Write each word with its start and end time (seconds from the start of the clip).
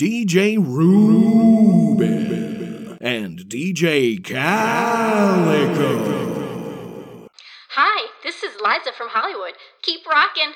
DJ 0.00 0.56
Ruben 0.56 2.08
and 3.02 3.40
DJ 3.40 4.24
Calico. 4.24 4.48
Hi, 7.72 8.08
this 8.24 8.42
is 8.42 8.52
Liza 8.64 8.92
from 8.96 9.08
Hollywood. 9.10 9.52
Keep 9.82 10.06
rocking. 10.06 10.54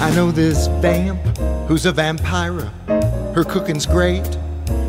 I 0.00 0.10
know 0.16 0.32
this 0.32 0.66
vamp 0.82 1.20
who's 1.68 1.86
a 1.86 1.92
vampire. 1.92 2.72
Her 3.36 3.44
cooking's 3.44 3.86
great, 3.86 4.26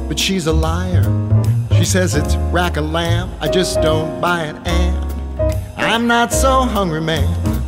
but 0.10 0.20
she's 0.20 0.48
a 0.48 0.52
liar. 0.52 1.04
She 1.78 1.86
says 1.86 2.16
it's 2.16 2.36
rack 2.52 2.78
a 2.78 2.82
lamb. 2.82 3.32
I 3.40 3.48
just 3.48 3.80
don't 3.80 4.20
buy 4.20 4.46
it, 4.46 4.56
and 4.68 5.56
I'm 5.78 6.08
not 6.08 6.34
so 6.34 6.64
hungry, 6.64 7.00
man. 7.00 7.64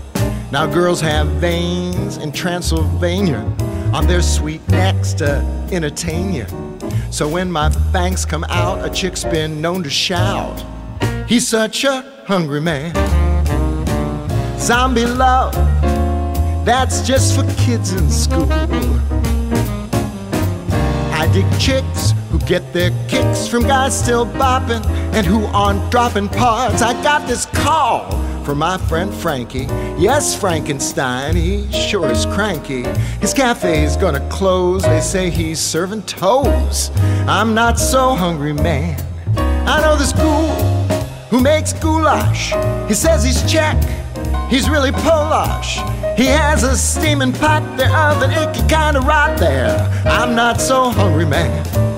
Now 0.52 0.66
girls 0.66 1.00
have 1.00 1.28
veins 1.40 2.18
in 2.18 2.32
Transylvania 2.32 3.40
on 3.94 4.08
their 4.08 4.24
sweet 4.24 4.68
necks 4.70 5.14
to 5.14 5.38
entertain 5.72 6.34
you. 6.34 6.48
So 7.12 7.28
when 7.28 7.52
my 7.52 7.70
fangs 7.94 8.26
come 8.26 8.44
out, 8.46 8.84
a 8.84 8.90
chick's 8.90 9.24
been 9.24 9.62
known 9.62 9.84
to 9.84 9.90
shout. 9.90 10.66
He's 11.28 11.48
such 11.48 11.84
a 11.84 12.02
hungry 12.26 12.60
man. 12.60 12.92
Zombie 14.60 15.06
love, 15.06 15.54
that's 16.66 17.06
just 17.08 17.36
for 17.36 17.44
kids 17.54 17.94
in 17.94 18.10
school. 18.10 18.52
I 21.14 21.30
dig 21.32 21.46
chicks 21.60 22.14
their 22.74 22.92
kicks 23.08 23.48
from 23.48 23.64
guys 23.64 23.98
still 23.98 24.26
bopping 24.26 24.86
and 25.14 25.26
who 25.26 25.46
aren't 25.48 25.92
dropping 25.92 26.30
parts. 26.30 26.82
I 26.82 26.94
got 27.04 27.28
this 27.28 27.46
call 27.48 28.10
from 28.44 28.60
my 28.60 28.78
friend 28.78 29.14
Frankie. 29.14 29.68
Yes, 29.98 30.40
Frankenstein, 30.40 31.36
he 31.36 31.72
sure 31.72 32.10
is 32.10 32.26
cranky. 32.28 32.84
His 33.20 33.34
cafe's 33.34 33.96
gonna 33.98 34.28
close, 34.30 34.84
they 34.84 35.02
say 35.02 35.30
he's 35.30 35.60
serving 35.60 36.04
toes. 36.04 36.92
I'm 37.28 37.54
not 37.54 37.78
so 37.78 38.16
hungry, 38.16 38.54
man. 38.54 39.00
I 39.68 39.82
know 39.82 39.96
this 39.96 40.14
ghoul 40.14 40.50
who 41.30 41.40
makes 41.40 41.74
goulash. 41.74 42.54
He 42.88 42.94
says 42.94 43.24
he's 43.24 43.42
Czech, 43.52 43.78
he's 44.50 44.70
really 44.70 44.92
Polish. 44.92 45.80
He 46.18 46.26
has 46.26 46.64
a 46.64 46.76
steaming 46.76 47.34
pot 47.34 47.78
there 47.78 47.96
of 47.96 48.22
an 48.22 48.32
icky 48.32 48.68
kind 48.68 48.98
of 48.98 49.06
rot 49.06 49.40
there. 49.40 49.78
I'm 50.06 50.36
not 50.36 50.60
so 50.60 50.90
hungry, 50.90 51.26
man. 51.26 51.91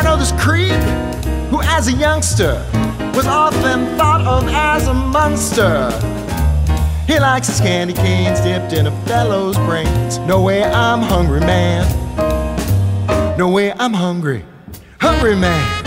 I 0.00 0.02
know 0.02 0.16
this 0.16 0.32
creep 0.32 0.72
who, 1.50 1.60
as 1.60 1.86
a 1.88 1.92
youngster, 1.92 2.66
was 3.14 3.26
often 3.26 3.98
thought 3.98 4.22
of 4.22 4.48
as 4.48 4.88
a 4.88 4.94
monster. 4.94 5.90
He 7.06 7.20
likes 7.20 7.48
his 7.48 7.60
candy 7.60 7.92
canes 7.92 8.40
dipped 8.40 8.72
in 8.72 8.86
a 8.86 9.06
fellow's 9.06 9.58
brains. 9.58 10.16
No 10.20 10.40
way 10.40 10.64
I'm 10.64 11.02
hungry, 11.02 11.40
man. 11.40 11.86
No 13.36 13.50
way 13.50 13.74
I'm 13.74 13.92
hungry. 13.92 14.42
Hungry 15.02 15.36
man. 15.36 15.79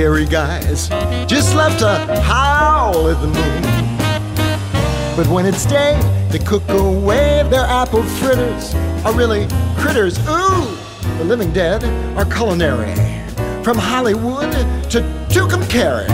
Scary 0.00 0.24
guys, 0.24 0.88
just 1.28 1.54
love 1.54 1.76
to 1.76 1.86
howl 2.22 3.06
at 3.08 3.20
the 3.20 3.26
moon. 3.26 5.14
But 5.14 5.26
when 5.26 5.44
it's 5.44 5.66
day, 5.66 6.00
they 6.30 6.38
cook 6.38 6.66
away 6.70 7.46
their 7.50 7.66
apple 7.66 8.02
fritters 8.02 8.74
are 9.04 9.12
really 9.12 9.46
critters. 9.76 10.18
Ooh, 10.20 10.74
the 11.18 11.24
living 11.24 11.52
dead 11.52 11.84
are 12.16 12.24
culinary. 12.24 12.94
From 13.62 13.76
Hollywood 13.76 14.50
to 14.88 15.02
Tucumcari, 15.28 16.08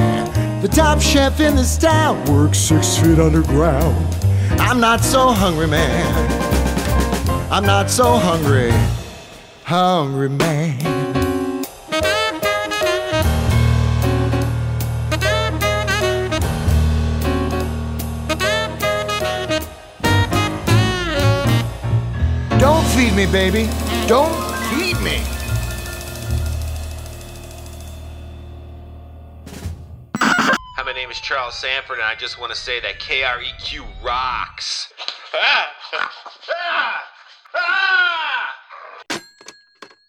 the 0.63 0.69
top 0.69 1.01
chef 1.01 1.39
in 1.39 1.55
this 1.55 1.79
town 1.79 2.25
works 2.25 2.59
six 2.59 2.97
feet 2.97 3.21
underground. 3.21 4.05
I'm 4.61 4.81
not 4.81 5.05
so 5.05 5.29
hungry, 5.29 5.69
man. 5.69 7.53
I'm 7.53 7.65
not 7.65 7.89
so 7.89 8.17
hungry, 8.17 8.73
hungry 9.63 10.29
man. 10.29 10.96
Feed 22.97 23.15
me, 23.15 23.27
baby. 23.27 23.69
Don't 24.07 24.33
feed 24.71 24.99
me. 25.03 25.21
Hi, 30.19 30.83
my 30.83 30.95
name 30.95 31.11
is 31.11 31.21
Charles 31.21 31.59
Sanford, 31.59 31.99
and 31.99 32.07
I 32.07 32.15
just 32.15 32.41
want 32.41 32.55
to 32.55 32.59
say 32.59 32.81
that 32.81 32.99
KREQ 32.99 34.03
rocks. 34.03 34.91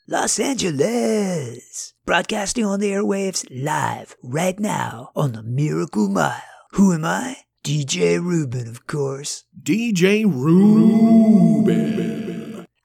Los 0.08 0.40
Angeles! 0.40 1.94
Broadcasting 2.06 2.64
on 2.64 2.80
the 2.80 2.92
airwaves 2.92 3.46
live 3.52 4.16
right 4.24 4.58
now 4.58 5.12
on 5.14 5.34
the 5.34 5.44
Miracle 5.44 6.08
Mile. 6.08 6.42
Who 6.72 6.94
am 6.94 7.04
I? 7.04 7.36
DJ 7.66 8.24
Ruben, 8.24 8.70
of 8.70 8.88
course. 8.88 9.44
DJ 9.62 10.24
Ruben. 10.24 12.27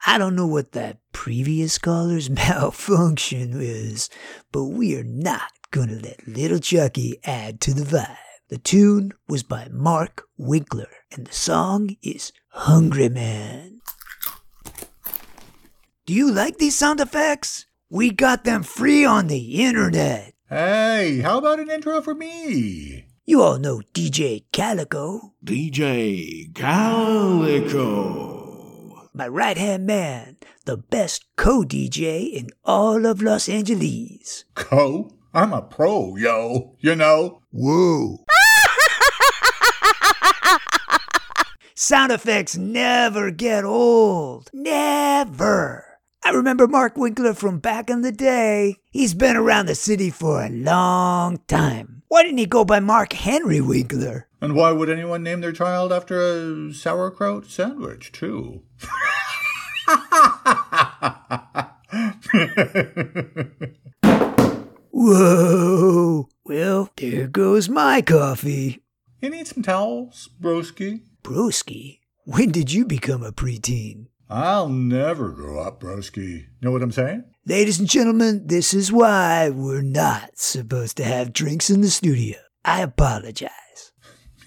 I 0.05 0.17
don't 0.17 0.35
know 0.35 0.47
what 0.47 0.73
that 0.73 0.97
previous 1.13 1.77
caller's 1.77 2.29
malfunction 2.29 3.53
is, 3.61 4.09
but 4.51 4.65
we 4.65 4.97
are 4.97 5.03
not 5.03 5.51
gonna 5.71 5.95
let 5.95 6.27
Little 6.27 6.59
Chucky 6.59 7.19
add 7.23 7.61
to 7.61 7.73
the 7.73 7.83
vibe. 7.83 8.17
The 8.49 8.57
tune 8.57 9.13
was 9.29 9.43
by 9.43 9.69
Mark 9.71 10.23
Winkler, 10.37 10.89
and 11.11 11.25
the 11.25 11.33
song 11.33 11.95
is 12.03 12.33
Hungry 12.49 13.07
Man. 13.09 13.79
Do 16.05 16.13
you 16.13 16.29
like 16.29 16.57
these 16.57 16.77
sound 16.77 16.99
effects? 16.99 17.65
We 17.89 18.11
got 18.11 18.43
them 18.43 18.63
free 18.63 19.05
on 19.05 19.27
the 19.27 19.63
internet. 19.63 20.33
Hey, 20.49 21.21
how 21.21 21.37
about 21.37 21.61
an 21.61 21.71
intro 21.71 22.01
for 22.01 22.13
me? 22.13 23.05
You 23.25 23.41
all 23.41 23.57
know 23.57 23.81
DJ 23.93 24.43
Calico, 24.51 25.33
DJ 25.43 26.53
Calico. 26.53 28.32
My 29.13 29.27
right 29.27 29.57
hand 29.57 29.85
man, 29.85 30.37
the 30.65 30.77
best 30.77 31.25
co 31.35 31.61
DJ 31.63 32.31
in 32.33 32.49
all 32.65 33.05
of 33.05 33.21
Los 33.21 33.47
Angeles. 33.47 34.45
Co? 34.55 35.11
I'm 35.33 35.53
a 35.53 35.61
pro, 35.61 36.15
yo. 36.15 36.75
You 36.79 36.95
know? 36.95 37.41
Woo. 37.51 38.25
Sound 41.75 42.11
effects 42.11 42.57
never 42.57 43.29
get 43.31 43.63
old. 43.63 44.49
Never. 44.53 45.99
I 46.25 46.29
remember 46.29 46.67
Mark 46.67 46.97
Winkler 46.97 47.33
from 47.33 47.59
back 47.59 47.89
in 47.89 48.01
the 48.01 48.11
day. 48.11 48.77
He's 48.91 49.13
been 49.13 49.35
around 49.35 49.65
the 49.65 49.75
city 49.75 50.09
for 50.09 50.43
a 50.43 50.49
long 50.49 51.39
time. 51.47 52.03
Why 52.07 52.23
didn't 52.23 52.37
he 52.37 52.45
go 52.45 52.63
by 52.63 52.79
Mark 52.79 53.13
Henry 53.13 53.59
Winkler? 53.59 54.27
And 54.43 54.55
why 54.55 54.73
would 54.73 54.89
anyone 54.89 55.23
name 55.23 55.39
their 55.39 55.53
child 55.53 55.93
after 55.93 56.21
a 56.21 56.73
sauerkraut 56.73 57.45
sandwich, 57.45 58.11
too? 58.11 58.63
Whoa. 64.91 66.27
Well, 66.43 66.89
there 66.97 67.27
goes 67.27 67.69
my 67.69 68.01
coffee. 68.01 68.83
you 69.21 69.29
need 69.29 69.47
some 69.47 69.63
towels, 69.63 70.29
broski? 70.41 71.03
Broski? 71.23 71.99
When 72.25 72.51
did 72.51 72.73
you 72.73 72.83
become 72.83 73.23
a 73.23 73.31
preteen? 73.31 74.07
I'll 74.29 74.67
never 74.67 75.29
grow 75.29 75.61
up, 75.61 75.79
broski. 75.79 76.47
Know 76.61 76.71
what 76.71 76.83
I'm 76.83 76.91
saying? 76.91 77.23
Ladies 77.45 77.79
and 77.79 77.87
gentlemen, 77.87 78.47
this 78.47 78.73
is 78.73 78.91
why 78.91 79.51
we're 79.51 79.81
not 79.81 80.37
supposed 80.37 80.97
to 80.97 81.05
have 81.05 81.31
drinks 81.31 81.69
in 81.69 81.79
the 81.79 81.89
studio. 81.89 82.35
I 82.65 82.81
apologize. 82.81 83.62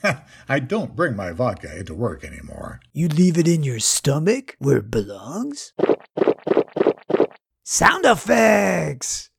I 0.48 0.58
don't 0.58 0.96
bring 0.96 1.16
my 1.16 1.32
vodka 1.32 1.78
into 1.78 1.94
work 1.94 2.24
anymore. 2.24 2.80
You 2.92 3.08
leave 3.08 3.38
it 3.38 3.48
in 3.48 3.62
your 3.62 3.80
stomach 3.80 4.56
where 4.58 4.78
it 4.78 4.90
belongs? 4.90 5.72
Sound 7.64 8.04
effects! 8.04 9.30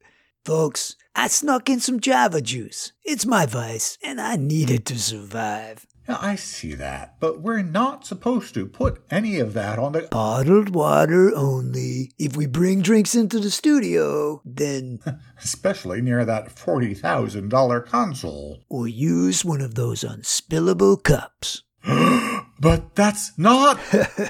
Folks, 0.44 0.96
I 1.16 1.28
snuck 1.28 1.69
in 1.69 1.80
some 1.80 2.00
Java 2.00 2.42
juice. 2.42 2.94
It's 3.04 3.25
my 3.25 3.46
vice, 3.46 3.98
and 4.04 4.19
I 4.22 4.36
need 4.36 4.69
it 4.69 4.86
to 4.86 5.00
survive. 5.00 5.86
Yeah, 6.07 6.18
I 6.21 6.36
see 6.36 6.74
that, 6.75 7.19
but 7.19 7.42
we're 7.42 7.62
not 7.63 8.06
supposed 8.06 8.54
to 8.54 8.65
put 8.65 9.04
any 9.12 9.39
of 9.39 9.54
that 9.54 9.77
on 9.77 9.92
the. 9.92 10.04
Bottled 10.09 10.69
water 10.74 11.36
only. 11.36 12.12
If 12.18 12.38
we 12.38 12.45
bring 12.45 12.81
drinks 12.81 13.13
into 13.13 13.39
the 13.39 13.51
studio, 13.51 14.42
then. 14.45 15.00
Especially 15.44 16.01
near 16.01 16.24
that 16.24 16.56
$40,000 16.56 17.86
console. 17.86 18.63
or 18.69 18.88
use 18.88 19.44
one 19.44 19.59
of 19.62 19.75
those 19.75 20.04
unspillable 20.04 20.98
cups. 20.98 21.63
But 22.59 22.95
that's 22.95 23.38
not. 23.38 23.80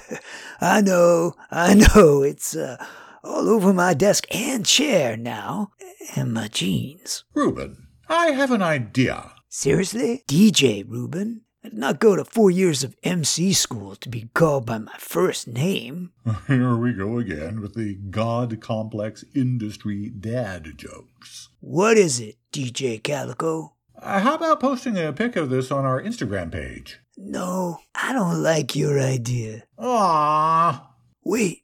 I 0.61 0.81
know, 0.81 1.33
I 1.49 1.75
know, 1.75 2.23
it's 2.23 2.57
uh, 2.57 2.75
all 3.23 3.47
over 3.47 3.71
my 3.71 3.93
desk 3.93 4.25
and 4.29 4.65
chair 4.65 5.15
now, 5.15 5.69
and 6.13 6.33
my 6.33 6.49
jeans. 6.49 7.23
Ruben, 7.33 7.87
I 8.09 8.31
have 8.31 8.51
an 8.51 8.61
idea. 8.61 9.31
Seriously? 9.47 10.23
DJ 10.27 10.83
Ruben? 10.85 11.43
I 11.63 11.69
did 11.69 11.77
not 11.77 11.99
go 11.99 12.15
to 12.15 12.23
four 12.23 12.49
years 12.51 12.83
of 12.83 12.95
MC 13.03 13.51
school 13.53 13.95
to 13.97 14.09
be 14.09 14.29
called 14.33 14.65
by 14.65 14.77
my 14.77 14.95
first 14.99 15.47
name. 15.47 16.11
Here 16.47 16.75
we 16.75 16.93
go 16.93 17.17
again 17.17 17.61
with 17.61 17.73
the 17.73 17.95
God 17.95 18.61
complex 18.61 19.25
industry 19.35 20.09
dad 20.09 20.77
jokes. 20.77 21.49
What 21.59 21.97
is 21.97 22.19
it, 22.19 22.35
DJ 22.53 23.01
Calico? 23.03 23.73
Uh, 23.99 24.19
how 24.19 24.35
about 24.35 24.59
posting 24.59 24.97
a 24.97 25.11
pic 25.11 25.35
of 25.35 25.49
this 25.49 25.71
on 25.71 25.83
our 25.83 26.01
Instagram 26.01 26.51
page? 26.51 26.99
No, 27.17 27.79
I 27.95 28.13
don't 28.13 28.43
like 28.43 28.75
your 28.75 28.99
idea. 28.99 29.63
Ah, 29.79 30.93
Wait, 31.23 31.63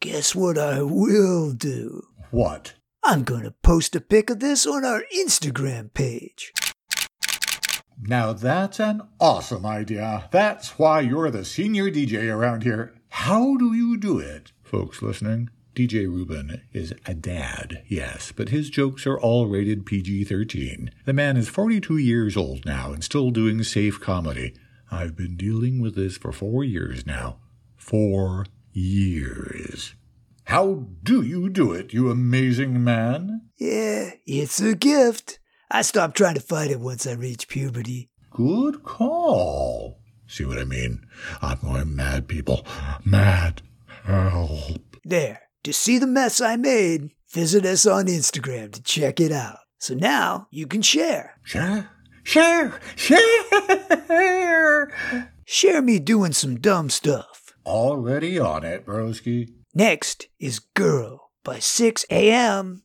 guess 0.00 0.34
what 0.34 0.56
I 0.56 0.80
will 0.82 1.52
do? 1.52 2.04
what? 2.30 2.74
I'm 3.04 3.24
gonna 3.24 3.50
post 3.50 3.96
a 3.96 4.00
pic 4.00 4.30
of 4.30 4.38
this 4.38 4.64
on 4.64 4.84
our 4.84 5.02
Instagram 5.14 5.92
page. 5.92 6.52
Now 8.04 8.32
that's 8.32 8.80
an 8.80 9.02
awesome 9.20 9.64
idea. 9.64 10.28
That's 10.32 10.76
why 10.76 11.00
you're 11.00 11.30
the 11.30 11.44
senior 11.44 11.88
DJ 11.88 12.34
around 12.34 12.64
here. 12.64 12.94
How 13.10 13.56
do 13.56 13.72
you 13.74 13.96
do 13.96 14.18
it? 14.18 14.50
Folks 14.64 15.02
listening, 15.02 15.50
DJ 15.76 16.06
Ruben 16.06 16.62
is 16.72 16.92
a 17.06 17.14
dad, 17.14 17.84
yes, 17.86 18.32
but 18.32 18.48
his 18.48 18.70
jokes 18.70 19.06
are 19.06 19.18
all 19.18 19.46
rated 19.46 19.86
PG 19.86 20.24
13. 20.24 20.90
The 21.04 21.12
man 21.12 21.36
is 21.36 21.48
42 21.48 21.96
years 21.96 22.36
old 22.36 22.66
now 22.66 22.92
and 22.92 23.04
still 23.04 23.30
doing 23.30 23.62
safe 23.62 24.00
comedy. 24.00 24.54
I've 24.90 25.16
been 25.16 25.36
dealing 25.36 25.80
with 25.80 25.94
this 25.94 26.16
for 26.16 26.32
four 26.32 26.64
years 26.64 27.06
now. 27.06 27.38
Four 27.76 28.46
years. 28.72 29.94
How 30.46 30.86
do 31.04 31.22
you 31.22 31.48
do 31.48 31.72
it, 31.72 31.92
you 31.92 32.10
amazing 32.10 32.82
man? 32.82 33.42
Yeah, 33.58 34.10
it's 34.26 34.60
a 34.60 34.74
gift. 34.74 35.38
I 35.74 35.80
stopped 35.80 36.18
trying 36.18 36.34
to 36.34 36.40
fight 36.40 36.70
it 36.70 36.80
once 36.80 37.06
I 37.06 37.12
reached 37.12 37.48
puberty. 37.48 38.10
Good 38.30 38.82
call. 38.82 39.98
See 40.26 40.44
what 40.44 40.58
I 40.58 40.64
mean? 40.64 41.06
I'm 41.40 41.58
going 41.62 41.96
mad, 41.96 42.28
people. 42.28 42.66
Mad. 43.06 43.62
Help. 44.04 44.98
There, 45.02 45.40
to 45.64 45.72
see 45.72 45.98
the 45.98 46.06
mess 46.06 46.42
I 46.42 46.56
made, 46.56 47.12
visit 47.32 47.64
us 47.64 47.86
on 47.86 48.04
Instagram 48.04 48.72
to 48.72 48.82
check 48.82 49.18
it 49.18 49.32
out. 49.32 49.60
So 49.78 49.94
now 49.94 50.46
you 50.50 50.66
can 50.66 50.82
share. 50.82 51.38
Share, 51.42 51.88
share, 52.22 52.78
share. 52.94 53.32
Share 55.46 55.80
me 55.80 55.98
doing 55.98 56.32
some 56.32 56.60
dumb 56.60 56.90
stuff. 56.90 57.54
Already 57.64 58.38
on 58.38 58.62
it, 58.62 58.84
broski. 58.84 59.54
Next 59.74 60.26
is 60.38 60.58
Girl 60.58 61.30
by 61.44 61.60
6 61.60 62.04
a.m. 62.10 62.82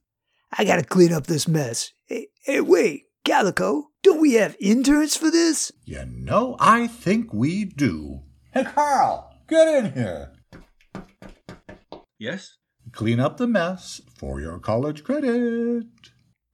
I 0.58 0.64
gotta 0.64 0.84
clean 0.84 1.12
up 1.12 1.28
this 1.28 1.50
mess. 1.50 1.92
Hey, 2.10 2.30
hey, 2.46 2.62
wait, 2.62 3.08
Calico, 3.26 3.90
don't 4.02 4.22
we 4.22 4.36
have 4.36 4.56
interns 4.62 5.18
for 5.18 5.30
this? 5.30 5.74
You 5.84 6.06
know, 6.06 6.56
I 6.58 6.88
think 6.88 7.34
we 7.34 7.66
do. 7.66 8.22
Hey, 8.54 8.64
Carl, 8.64 9.30
get 9.50 9.68
in 9.68 9.92
here. 9.92 10.32
Yes? 12.18 12.60
Clean 12.94 13.20
up 13.20 13.36
the 13.36 13.46
mess 13.46 14.00
for 14.18 14.40
your 14.40 14.58
college 14.58 15.04
credit. 15.04 15.88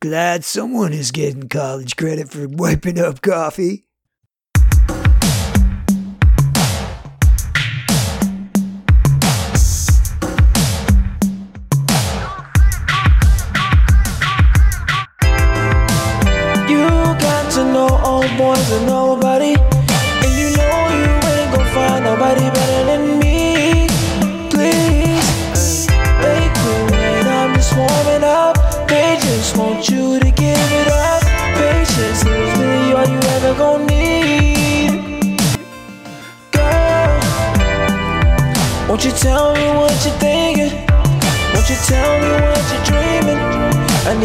Glad 0.01 0.43
someone 0.43 0.91
is 0.91 1.11
getting 1.11 1.47
college 1.49 1.97
credit 1.97 2.31
for 2.31 2.47
wiping 2.47 2.97
up 2.97 3.21
coffee. 3.21 3.85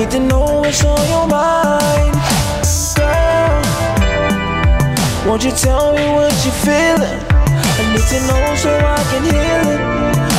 Need 0.09 0.21
to 0.21 0.21
know 0.27 0.61
what's 0.61 0.85
on 0.85 1.09
your 1.09 1.27
mind. 1.27 2.15
Girl, 2.97 3.63
won't 5.27 5.45
you 5.45 5.51
tell 5.51 5.93
me 5.93 6.07
what 6.17 6.33
you're 6.45 6.61
feeling? 6.65 7.21
I 7.79 7.83
need 7.93 8.07
to 8.09 8.21
know 8.27 8.55
so 8.57 8.71
I 8.75 9.03
can 9.11 9.23
heal 9.25 9.69
it. 9.75 9.81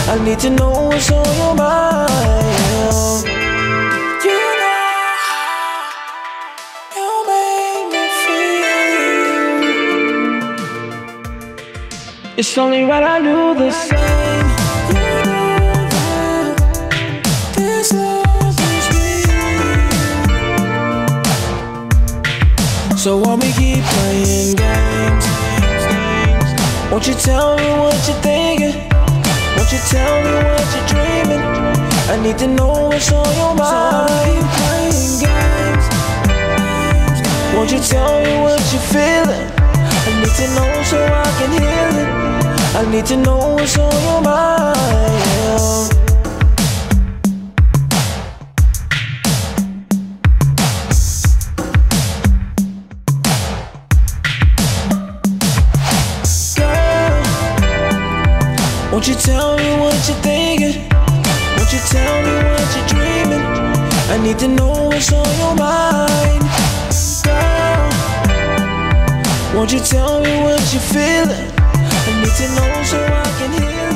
I 0.09 0.17
need 0.25 0.39
to 0.39 0.49
know 0.49 0.71
what's 0.89 1.11
on 1.11 1.35
your 1.37 1.55
mind. 1.55 2.09
You 4.25 4.39
know 4.61 4.81
you 6.95 7.09
make 7.29 7.87
me 7.93 8.03
feel. 8.23 8.73
It's 12.37 12.57
only 12.57 12.83
right 12.85 13.03
I 13.03 13.21
do 13.21 13.53
the 13.53 13.71
same. 13.71 14.68
So 22.99 23.15
while 23.15 23.37
we 23.37 23.49
keep 23.53 23.81
playing 23.81 24.57
games, 24.57 25.25
won't 26.91 27.07
you 27.07 27.13
tell 27.13 27.55
me 27.55 27.71
what 27.79 27.95
you're 28.05 28.19
thinking? 28.19 28.75
Won't 29.55 29.71
you 29.71 29.79
tell 29.87 30.21
me 30.21 30.33
what 30.35 30.67
you're 30.75 30.87
dreaming? 30.91 31.39
I 32.11 32.19
need 32.21 32.37
to 32.39 32.47
know 32.47 32.89
what's 32.89 33.09
on 33.13 33.35
your 33.37 33.55
mind. 33.55 34.09
So 34.09 34.25
keep 34.27 34.43
playing 34.59 35.15
games. 35.23 35.85
Won't 37.55 37.71
you 37.71 37.79
tell 37.79 38.19
me 38.21 38.35
what 38.41 38.59
you're 38.73 38.87
feeling? 38.91 39.47
I 39.47 40.11
need 40.19 40.35
to 40.35 40.47
know 40.55 40.83
so 40.83 40.99
I 41.01 41.23
can 41.39 41.51
heal 41.55 41.95
it. 42.03 42.09
I 42.75 42.91
need 42.91 43.05
to 43.05 43.15
know 43.15 43.55
what's 43.55 43.77
on 43.77 44.03
your 44.03 44.21
mind. 44.21 45.98
Won't 58.99 59.07
you 59.07 59.15
tell 59.15 59.55
me 59.57 59.77
what 59.79 59.95
you're 60.09 60.17
thinking? 60.17 60.89
Won't 61.55 61.71
you 61.71 61.79
tell 61.87 62.21
me 62.21 62.33
what 62.51 62.75
you're 62.75 62.87
dreaming? 62.89 63.39
I 64.11 64.17
need 64.21 64.37
to 64.39 64.47
know 64.49 64.89
what's 64.89 65.13
on 65.13 65.37
your 65.39 65.55
mind. 65.55 66.43
Girl, 67.23 67.89
won't 69.55 69.71
you 69.71 69.79
tell 69.79 70.19
me 70.21 70.41
what 70.41 70.73
you're 70.73 70.81
feeling? 70.81 71.49
I 71.55 72.11
need 72.19 72.35
to 72.35 72.47
know 72.55 72.83
so 72.83 72.99
I 73.01 73.23
can 73.39 73.51
heal 73.61 73.95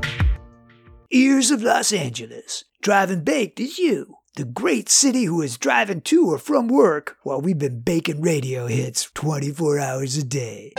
it. 0.00 1.14
Ears 1.14 1.50
of 1.50 1.62
Los 1.62 1.92
Angeles. 1.92 2.64
Driving 2.80 3.24
baked 3.24 3.60
is 3.60 3.78
you. 3.78 4.16
The 4.36 4.46
great 4.46 4.88
city 4.88 5.24
who 5.24 5.42
is 5.42 5.58
driving 5.58 6.00
to 6.00 6.30
or 6.32 6.38
from 6.38 6.66
work 6.66 7.18
while 7.24 7.42
we've 7.42 7.58
been 7.58 7.80
baking 7.80 8.22
radio 8.22 8.68
hits 8.68 9.10
24 9.12 9.80
hours 9.80 10.16
a 10.16 10.24
day. 10.24 10.72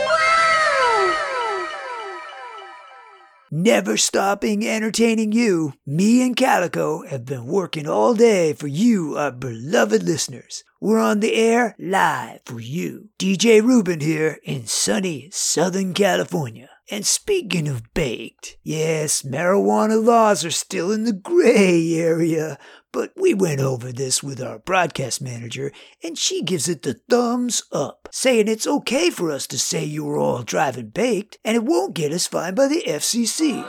Never 3.62 3.96
stopping 3.96 4.66
entertaining 4.66 5.32
you. 5.32 5.72
Me 5.86 6.24
and 6.24 6.36
Calico 6.36 7.06
have 7.06 7.24
been 7.24 7.46
working 7.46 7.88
all 7.88 8.14
day 8.14 8.52
for 8.52 8.66
you, 8.66 9.16
our 9.16 9.32
beloved 9.32 10.02
listeners. 10.02 10.62
We're 10.80 11.00
on 11.00 11.20
the 11.20 11.34
air 11.34 11.74
live 11.78 12.40
for 12.44 12.60
you. 12.60 13.08
DJ 13.18 13.62
Ruben 13.62 14.00
here 14.00 14.38
in 14.44 14.66
sunny 14.66 15.30
Southern 15.32 15.94
California. 15.94 16.68
And 16.90 17.04
speaking 17.04 17.66
of 17.66 17.94
baked, 17.94 18.58
yes, 18.62 19.22
marijuana 19.22 20.04
laws 20.04 20.44
are 20.44 20.50
still 20.52 20.92
in 20.92 21.04
the 21.04 21.12
gray 21.12 21.94
area, 21.94 22.58
but 22.96 23.12
we 23.14 23.34
went 23.34 23.60
over 23.60 23.92
this 23.92 24.22
with 24.22 24.40
our 24.40 24.58
broadcast 24.58 25.20
manager, 25.20 25.70
and 26.02 26.16
she 26.16 26.42
gives 26.42 26.66
it 26.66 26.80
the 26.80 26.94
thumbs 27.10 27.62
up, 27.70 28.08
saying 28.10 28.48
it's 28.48 28.66
okay 28.66 29.10
for 29.10 29.30
us 29.30 29.46
to 29.46 29.58
say 29.58 29.84
you 29.84 30.02
were 30.02 30.16
all 30.16 30.42
driving 30.42 30.88
baked, 30.88 31.36
and 31.44 31.54
it 31.54 31.64
won't 31.64 31.92
get 31.92 32.10
us 32.10 32.26
fined 32.26 32.56
by 32.56 32.66
the 32.66 32.82
FCC. 32.86 33.62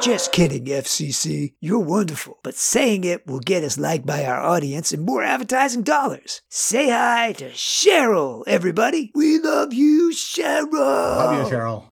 Just 0.00 0.32
kidding, 0.32 0.64
FCC. 0.64 1.52
You're 1.60 1.80
wonderful. 1.80 2.38
But 2.42 2.54
saying 2.54 3.04
it 3.04 3.26
will 3.26 3.40
get 3.40 3.62
us 3.62 3.76
liked 3.76 4.06
by 4.06 4.24
our 4.24 4.40
audience 4.40 4.92
and 4.92 5.04
more 5.04 5.22
advertising 5.22 5.82
dollars. 5.82 6.40
Say 6.48 6.88
hi 6.88 7.34
to 7.34 7.50
Cheryl, 7.50 8.42
everybody. 8.46 9.12
We 9.14 9.38
love 9.38 9.74
you, 9.74 10.12
Cheryl. 10.14 10.72
Love 10.72 11.50
you, 11.50 11.54
Cheryl. 11.54 11.90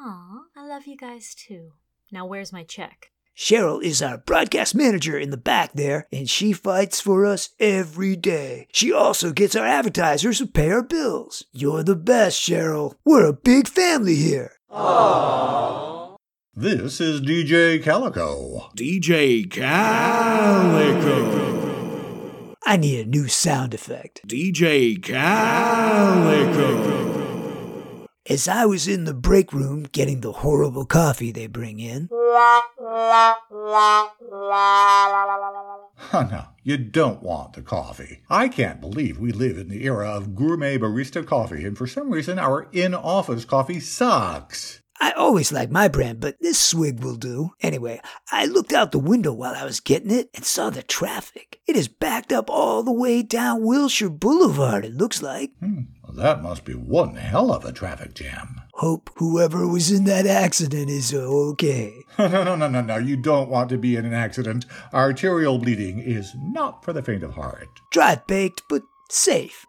Aw, 0.00 0.44
I 0.56 0.66
love 0.66 0.86
you 0.86 0.96
guys 0.96 1.34
too. 1.34 1.72
Now 2.10 2.24
where's 2.24 2.54
my 2.54 2.62
check? 2.64 3.10
Cheryl 3.38 3.80
is 3.80 4.02
our 4.02 4.18
broadcast 4.18 4.74
manager 4.74 5.16
in 5.16 5.30
the 5.30 5.36
back 5.36 5.72
there, 5.74 6.08
and 6.10 6.28
she 6.28 6.52
fights 6.52 7.00
for 7.00 7.24
us 7.24 7.50
every 7.60 8.16
day. 8.16 8.66
She 8.72 8.92
also 8.92 9.30
gets 9.30 9.54
our 9.54 9.64
advertisers 9.64 10.38
to 10.38 10.46
pay 10.48 10.72
our 10.72 10.82
bills. 10.82 11.44
You're 11.52 11.84
the 11.84 11.94
best, 11.94 12.42
Cheryl. 12.42 12.94
We're 13.04 13.26
a 13.26 13.32
big 13.32 13.68
family 13.68 14.16
here. 14.16 14.54
This 16.52 17.00
is 17.00 17.20
DJ 17.20 17.80
Calico. 17.80 18.70
DJ 18.76 19.48
Calico. 19.48 20.98
I 22.66 22.76
need 22.76 23.06
a 23.06 23.08
new 23.08 23.28
sound 23.28 23.72
effect. 23.72 24.20
DJ 24.26 25.00
Calico. 25.00 26.38
As 28.28 28.46
I 28.46 28.66
was 28.66 28.86
in 28.86 29.04
the 29.04 29.14
break 29.14 29.54
room 29.54 29.84
getting 29.84 30.20
the 30.20 30.32
horrible 30.32 30.84
coffee 30.84 31.32
they 31.32 31.46
bring 31.46 31.80
in, 31.80 32.10
Oh, 36.12 36.28
no, 36.30 36.44
you 36.62 36.76
don't 36.76 37.22
want 37.22 37.54
the 37.54 37.62
coffee. 37.62 38.20
I 38.28 38.48
can't 38.48 38.82
believe 38.82 39.18
we 39.18 39.32
live 39.32 39.56
in 39.56 39.68
the 39.68 39.84
era 39.84 40.10
of 40.10 40.34
gourmet 40.34 40.76
barista 40.76 41.24
coffee, 41.26 41.64
and 41.64 41.78
for 41.78 41.86
some 41.86 42.10
reason 42.10 42.38
our 42.38 42.68
in 42.70 42.94
office 42.94 43.46
coffee 43.46 43.80
sucks. 43.80 44.82
I 45.00 45.12
always 45.12 45.50
like 45.50 45.70
my 45.70 45.88
brand, 45.88 46.20
but 46.20 46.36
this 46.40 46.58
swig 46.58 47.02
will 47.02 47.16
do. 47.16 47.52
Anyway, 47.62 48.00
I 48.30 48.44
looked 48.44 48.72
out 48.74 48.92
the 48.92 48.98
window 48.98 49.32
while 49.32 49.54
I 49.54 49.64
was 49.64 49.80
getting 49.80 50.10
it 50.10 50.28
and 50.34 50.44
saw 50.44 50.68
the 50.70 50.82
traffic. 50.82 51.60
It 51.66 51.76
is 51.76 51.88
backed 51.88 52.32
up 52.32 52.50
all 52.50 52.82
the 52.82 52.92
way 52.92 53.22
down 53.22 53.62
Wilshire 53.62 54.10
Boulevard, 54.10 54.84
it 54.84 54.92
looks 54.94 55.22
like. 55.22 55.52
Hmm, 55.60 55.82
that 56.18 56.42
must 56.42 56.64
be 56.64 56.74
one 56.74 57.14
hell 57.14 57.52
of 57.52 57.64
a 57.64 57.72
traffic 57.72 58.14
jam. 58.14 58.60
Hope 58.74 59.10
whoever 59.16 59.66
was 59.66 59.90
in 59.90 60.04
that 60.04 60.26
accident 60.26 60.90
is 60.90 61.14
okay. 61.14 62.04
no, 62.18 62.28
no, 62.44 62.54
no, 62.54 62.68
no, 62.68 62.80
no. 62.80 62.96
You 62.96 63.16
don't 63.16 63.48
want 63.48 63.70
to 63.70 63.78
be 63.78 63.96
in 63.96 64.04
an 64.04 64.12
accident. 64.12 64.66
Arterial 64.92 65.58
bleeding 65.58 65.98
is 65.98 66.34
not 66.36 66.84
for 66.84 66.92
the 66.92 67.02
faint 67.02 67.22
of 67.22 67.34
heart. 67.34 67.68
Dry 67.90 68.20
baked, 68.26 68.62
but 68.68 68.82
safe. 69.10 69.64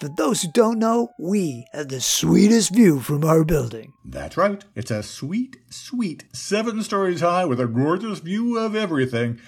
For 0.00 0.08
those 0.08 0.40
who 0.40 0.48
don't 0.52 0.78
know, 0.78 1.10
we 1.18 1.66
have 1.72 1.88
the 1.88 2.00
sweetest 2.00 2.74
view 2.74 3.00
from 3.00 3.22
our 3.22 3.44
building. 3.44 3.92
That's 4.02 4.38
right. 4.38 4.64
It's 4.74 4.90
a 4.90 5.02
sweet, 5.02 5.58
sweet 5.68 6.24
seven 6.32 6.82
stories 6.82 7.20
high 7.20 7.44
with 7.44 7.60
a 7.60 7.66
gorgeous 7.66 8.20
view 8.20 8.58
of 8.58 8.74
everything. 8.74 9.38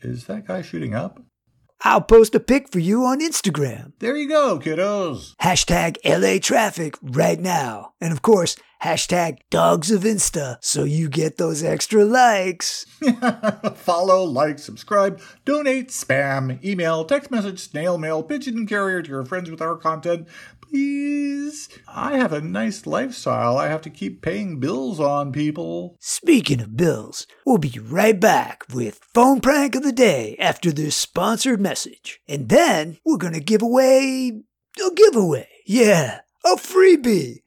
Is 0.00 0.26
that 0.26 0.46
guy 0.46 0.62
shooting 0.62 0.94
up? 0.94 1.20
I'll 1.84 2.00
post 2.00 2.34
a 2.36 2.40
pic 2.40 2.68
for 2.68 2.78
you 2.78 3.04
on 3.04 3.20
Instagram. 3.20 3.92
There 3.98 4.16
you 4.16 4.28
go, 4.28 4.60
kiddos. 4.60 5.34
Hashtag 5.36 5.96
LA 6.04 6.38
traffic 6.38 6.96
right 7.02 7.40
now. 7.40 7.92
And 8.00 8.12
of 8.12 8.22
course, 8.22 8.56
hashtag 8.82 9.38
dogs 9.50 9.90
of 9.90 10.02
Insta 10.02 10.58
so 10.60 10.84
you 10.84 11.08
get 11.08 11.38
those 11.38 11.64
extra 11.64 12.04
likes. 12.04 12.86
Follow, 13.74 14.22
like, 14.22 14.60
subscribe, 14.60 15.20
donate, 15.44 15.88
spam, 15.88 16.62
email, 16.64 17.04
text 17.04 17.32
message, 17.32 17.58
snail 17.58 17.98
mail, 17.98 18.22
pigeon 18.22 18.64
carrier 18.64 19.02
to 19.02 19.08
your 19.08 19.24
friends 19.24 19.50
with 19.50 19.60
our 19.60 19.76
content. 19.76 20.28
Please. 20.72 21.68
I 21.86 22.16
have 22.16 22.32
a 22.32 22.40
nice 22.40 22.86
lifestyle. 22.86 23.58
I 23.58 23.68
have 23.68 23.82
to 23.82 23.90
keep 23.90 24.22
paying 24.22 24.58
bills 24.58 24.98
on 24.98 25.30
people. 25.30 25.96
Speaking 26.00 26.62
of 26.62 26.78
bills, 26.78 27.26
we'll 27.44 27.58
be 27.58 27.78
right 27.78 28.18
back 28.18 28.64
with 28.72 29.00
Phone 29.12 29.40
Prank 29.40 29.74
of 29.74 29.82
the 29.82 29.92
Day 29.92 30.34
after 30.38 30.72
this 30.72 30.96
sponsored 30.96 31.60
message. 31.60 32.20
And 32.26 32.48
then 32.48 32.96
we're 33.04 33.18
going 33.18 33.34
to 33.34 33.40
give 33.40 33.60
away 33.60 34.32
a 34.80 34.94
giveaway. 34.94 35.48
Yeah, 35.66 36.20
a 36.44 36.56
freebie. 36.56 37.40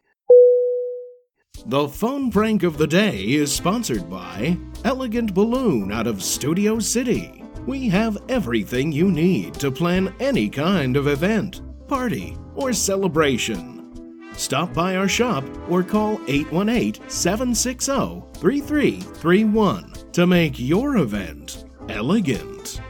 The 1.65 1.87
phone 1.87 2.29
prank 2.29 2.61
of 2.61 2.77
the 2.77 2.85
day 2.85 3.23
is 3.23 3.51
sponsored 3.51 4.07
by 4.07 4.55
Elegant 4.83 5.33
Balloon 5.33 5.91
out 5.91 6.05
of 6.05 6.21
Studio 6.21 6.77
City. 6.77 7.43
We 7.65 7.89
have 7.89 8.21
everything 8.29 8.91
you 8.91 9.09
need 9.09 9.55
to 9.55 9.71
plan 9.71 10.13
any 10.19 10.47
kind 10.47 10.95
of 10.95 11.07
event, 11.07 11.61
party, 11.87 12.37
or 12.55 12.73
celebration. 12.73 13.75
Stop 14.37 14.73
by 14.73 14.95
our 14.95 15.07
shop 15.07 15.43
or 15.69 15.83
call 15.83 16.19
818 16.27 17.09
760 17.09 18.21
3331 18.39 19.93
to 20.11 20.27
make 20.27 20.59
your 20.59 20.97
event 20.97 21.65
elegant. 21.89 22.81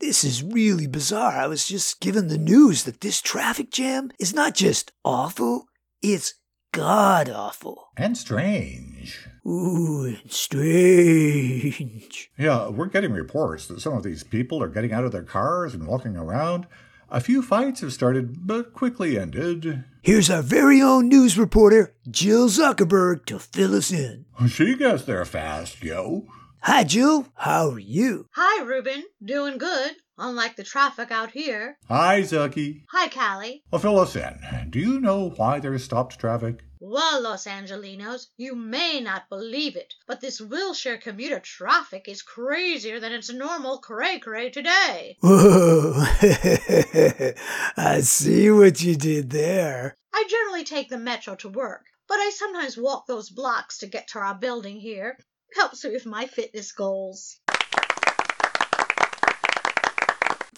This 0.00 0.24
is 0.24 0.42
really 0.42 0.86
bizarre. 0.86 1.32
I 1.32 1.46
was 1.46 1.66
just 1.66 2.00
given 2.00 2.28
the 2.28 2.38
news 2.38 2.84
that 2.84 3.00
this 3.00 3.20
traffic 3.20 3.70
jam 3.70 4.10
is 4.18 4.34
not 4.34 4.54
just 4.54 4.92
awful, 5.04 5.66
it's 6.02 6.34
god 6.72 7.30
awful. 7.30 7.88
And 7.96 8.18
strange. 8.18 9.26
Ooh, 9.46 10.04
and 10.04 10.30
strange. 10.30 12.30
Yeah, 12.36 12.68
we're 12.68 12.86
getting 12.86 13.12
reports 13.12 13.66
that 13.68 13.80
some 13.80 13.94
of 13.94 14.02
these 14.02 14.24
people 14.24 14.62
are 14.62 14.68
getting 14.68 14.92
out 14.92 15.04
of 15.04 15.12
their 15.12 15.22
cars 15.22 15.74
and 15.74 15.86
walking 15.86 16.16
around. 16.16 16.66
A 17.14 17.20
few 17.20 17.42
fights 17.42 17.80
have 17.80 17.92
started, 17.92 18.44
but 18.44 18.72
quickly 18.72 19.16
ended. 19.16 19.84
Here's 20.02 20.28
our 20.28 20.42
very 20.42 20.82
own 20.82 21.06
news 21.06 21.38
reporter, 21.38 21.94
Jill 22.10 22.48
Zuckerberg, 22.48 23.24
to 23.26 23.38
fill 23.38 23.76
us 23.76 23.92
in. 23.92 24.24
She 24.48 24.74
gets 24.74 25.04
there 25.04 25.24
fast, 25.24 25.80
yo. 25.80 26.26
Hi, 26.62 26.82
Jill. 26.82 27.28
How 27.36 27.70
are 27.70 27.78
you? 27.78 28.26
Hi, 28.32 28.64
Ruben. 28.64 29.04
Doing 29.24 29.58
good, 29.58 29.92
unlike 30.18 30.56
the 30.56 30.64
traffic 30.64 31.10
out 31.10 31.30
here. 31.30 31.78
Hi, 31.88 32.22
Zucky. 32.22 32.82
Hi, 32.90 33.08
Callie. 33.08 33.62
Oh, 33.66 33.68
well, 33.72 33.82
fill 33.82 33.98
us 34.00 34.16
in. 34.16 34.70
Do 34.70 34.78
you 34.78 35.00
know 35.00 35.30
why 35.30 35.60
there's 35.60 35.84
stopped 35.84 36.18
traffic? 36.18 36.64
Well, 36.80 37.22
Los 37.22 37.46
Angelinos, 37.46 38.26
you 38.36 38.54
may 38.54 39.00
not 39.00 39.30
believe 39.30 39.74
it, 39.74 39.94
but 40.06 40.20
this 40.20 40.38
Wilshire 40.40 40.98
commuter 40.98 41.40
traffic 41.40 42.08
is 42.08 42.20
crazier 42.20 43.00
than 43.00 43.12
its 43.12 43.32
normal 43.32 43.78
cray 43.78 44.18
cray 44.18 44.50
today. 44.50 45.16
Whoa. 45.22 45.94
I 47.76 48.00
see 48.02 48.50
what 48.50 48.82
you 48.82 48.96
did 48.96 49.30
there. 49.30 49.96
I 50.12 50.26
generally 50.28 50.64
take 50.64 50.90
the 50.90 50.98
metro 50.98 51.34
to 51.36 51.48
work, 51.48 51.86
but 52.06 52.16
I 52.18 52.30
sometimes 52.34 52.76
walk 52.76 53.06
those 53.06 53.30
blocks 53.30 53.78
to 53.78 53.86
get 53.86 54.08
to 54.08 54.18
our 54.18 54.34
building 54.34 54.78
here. 54.78 55.16
Helps 55.56 55.84
me 55.84 55.92
with 55.92 56.04
my 56.04 56.26
fitness 56.26 56.72
goals. 56.72 57.38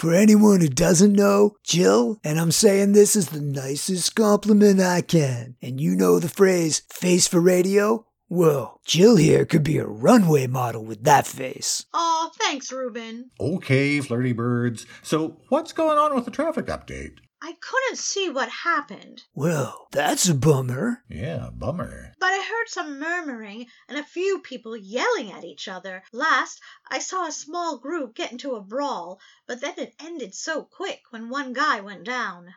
For 0.06 0.14
anyone 0.14 0.60
who 0.60 0.68
doesn't 0.68 1.14
know, 1.14 1.56
Jill, 1.64 2.20
and 2.22 2.38
I'm 2.38 2.52
saying 2.52 2.92
this 2.92 3.16
is 3.16 3.30
the 3.30 3.40
nicest 3.40 4.14
compliment 4.14 4.80
I 4.80 5.00
can, 5.00 5.56
and 5.60 5.80
you 5.80 5.96
know 5.96 6.20
the 6.20 6.28
phrase 6.28 6.82
face 6.92 7.26
for 7.26 7.40
radio? 7.40 8.06
Well, 8.28 8.80
Jill 8.84 9.16
here 9.16 9.44
could 9.44 9.64
be 9.64 9.78
a 9.78 9.84
runway 9.84 10.46
model 10.46 10.84
with 10.84 11.02
that 11.02 11.26
face. 11.26 11.86
Aw, 11.92 12.30
thanks, 12.38 12.70
Ruben. 12.70 13.32
Okay, 13.40 14.00
flirty 14.00 14.32
birds. 14.32 14.86
So, 15.02 15.38
what's 15.48 15.72
going 15.72 15.98
on 15.98 16.14
with 16.14 16.24
the 16.24 16.30
traffic 16.30 16.66
update? 16.66 17.18
I 17.46 17.52
couldn't 17.60 17.98
see 17.98 18.28
what 18.28 18.48
happened, 18.48 19.22
Well, 19.32 19.86
that's 19.92 20.28
a 20.28 20.34
bummer. 20.34 21.04
Yeah, 21.08 21.50
bummer. 21.52 22.12
but 22.18 22.26
I 22.26 22.38
heard 22.42 22.66
some 22.68 22.98
murmuring 22.98 23.66
and 23.88 23.96
a 23.96 24.02
few 24.02 24.40
people 24.40 24.76
yelling 24.76 25.30
at 25.30 25.44
each 25.44 25.68
other. 25.68 26.02
Last, 26.12 26.60
I 26.90 26.98
saw 26.98 27.24
a 27.24 27.30
small 27.30 27.78
group 27.78 28.16
get 28.16 28.32
into 28.32 28.56
a 28.56 28.60
brawl, 28.60 29.20
but 29.46 29.60
then 29.60 29.74
it 29.78 29.94
ended 30.00 30.34
so 30.34 30.64
quick 30.64 31.02
when 31.10 31.28
one 31.28 31.52
guy 31.52 31.78
went 31.78 32.02
down. 32.02 32.54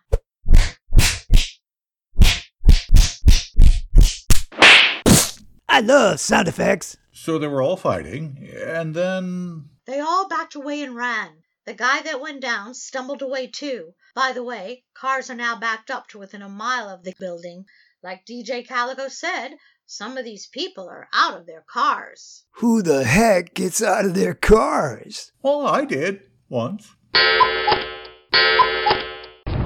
I 5.69 5.81
love 5.83 6.19
sound 6.19 6.47
effects. 6.47 6.97
So 7.11 7.37
they 7.37 7.45
were 7.47 7.61
all 7.61 7.77
fighting, 7.77 8.49
and 8.65 8.95
then. 8.95 9.69
They 9.85 9.99
all 9.99 10.27
backed 10.27 10.55
away 10.55 10.81
and 10.81 10.95
ran. 10.95 11.43
The 11.69 11.75
guy 11.75 12.01
that 12.01 12.19
went 12.19 12.41
down 12.41 12.73
stumbled 12.73 13.21
away 13.21 13.45
too. 13.45 13.93
By 14.15 14.31
the 14.31 14.41
way, 14.41 14.85
cars 14.95 15.29
are 15.29 15.35
now 15.35 15.55
backed 15.55 15.91
up 15.91 16.07
to 16.07 16.17
within 16.17 16.41
a 16.41 16.49
mile 16.49 16.89
of 16.89 17.03
the 17.03 17.13
building, 17.19 17.67
Like 18.01 18.25
DJ 18.25 18.67
Calico 18.67 19.07
said, 19.07 19.55
some 19.85 20.17
of 20.17 20.25
these 20.25 20.47
people 20.47 20.89
are 20.89 21.07
out 21.13 21.39
of 21.39 21.45
their 21.45 21.63
cars. 21.71 22.43
Who 22.53 22.81
the 22.81 23.03
heck 23.03 23.53
gets 23.53 23.83
out 23.83 24.05
of 24.05 24.15
their 24.15 24.33
cars? 24.33 25.31
Well, 25.43 25.67
I 25.67 25.85
did 25.85 26.23
once. 26.49 26.89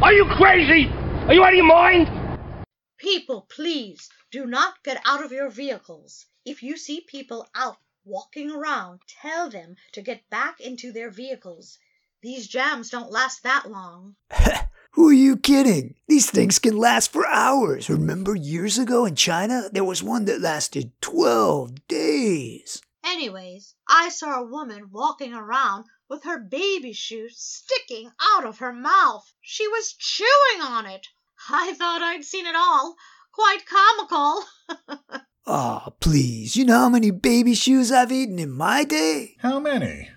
Are 0.01 0.11
you 0.11 0.25
crazy? 0.25 0.89
Are 0.89 1.33
you 1.33 1.41
out 1.41 1.53
of 1.53 1.55
your 1.55 1.63
mind? 1.63 2.09
People, 2.97 3.47
please 3.49 4.09
do 4.29 4.45
not 4.45 4.83
get 4.83 5.01
out 5.05 5.23
of 5.23 5.31
your 5.31 5.49
vehicles. 5.49 6.25
If 6.43 6.63
you 6.63 6.75
see 6.75 6.99
people 6.99 7.47
out 7.55 7.77
walking 8.03 8.51
around, 8.51 8.99
tell 9.07 9.49
them 9.49 9.77
to 9.93 10.01
get 10.01 10.29
back 10.29 10.59
into 10.59 10.91
their 10.91 11.09
vehicles. 11.09 11.79
These 12.23 12.47
jams 12.47 12.89
don't 12.89 13.11
last 13.11 13.43
that 13.43 13.69
long. 13.69 14.15
Who 14.91 15.09
are 15.09 15.13
you 15.13 15.35
kidding? 15.35 15.95
These 16.07 16.31
things 16.31 16.57
can 16.57 16.77
last 16.77 17.11
for 17.11 17.27
hours. 17.27 17.89
Remember 17.89 18.33
years 18.33 18.77
ago 18.77 19.03
in 19.05 19.15
China, 19.15 19.69
there 19.69 19.83
was 19.83 20.01
one 20.01 20.23
that 20.25 20.39
lasted 20.39 20.93
12 21.01 21.85
days. 21.89 22.81
Anyways, 23.05 23.75
I 23.89 24.07
saw 24.07 24.39
a 24.39 24.45
woman 24.45 24.89
walking 24.89 25.33
around 25.33 25.83
with 26.09 26.23
her 26.23 26.39
baby 26.39 26.93
shoe 26.93 27.27
sticking 27.29 28.11
out 28.35 28.45
of 28.45 28.59
her 28.59 28.71
mouth. 28.71 29.33
She 29.41 29.67
was 29.67 29.91
chewing 29.91 30.61
on 30.61 30.85
it. 30.85 31.07
I 31.49 31.73
thought 31.73 32.01
I'd 32.01 32.23
seen 32.23 32.45
it 32.45 32.55
all. 32.55 32.95
Quite 33.33 33.65
comical. 33.65 34.43
Aw, 34.69 34.99
oh, 35.19 35.21
ah, 35.47 35.89
please. 35.99 36.55
You 36.55 36.63
know 36.63 36.79
how 36.79 36.89
many 36.89 37.11
baby 37.11 37.53
shoes 37.53 37.91
I've 37.91 38.13
eaten 38.13 38.39
in 38.39 38.51
my 38.51 38.85
day? 38.85 39.35
How 39.39 39.59
many? 39.59 40.07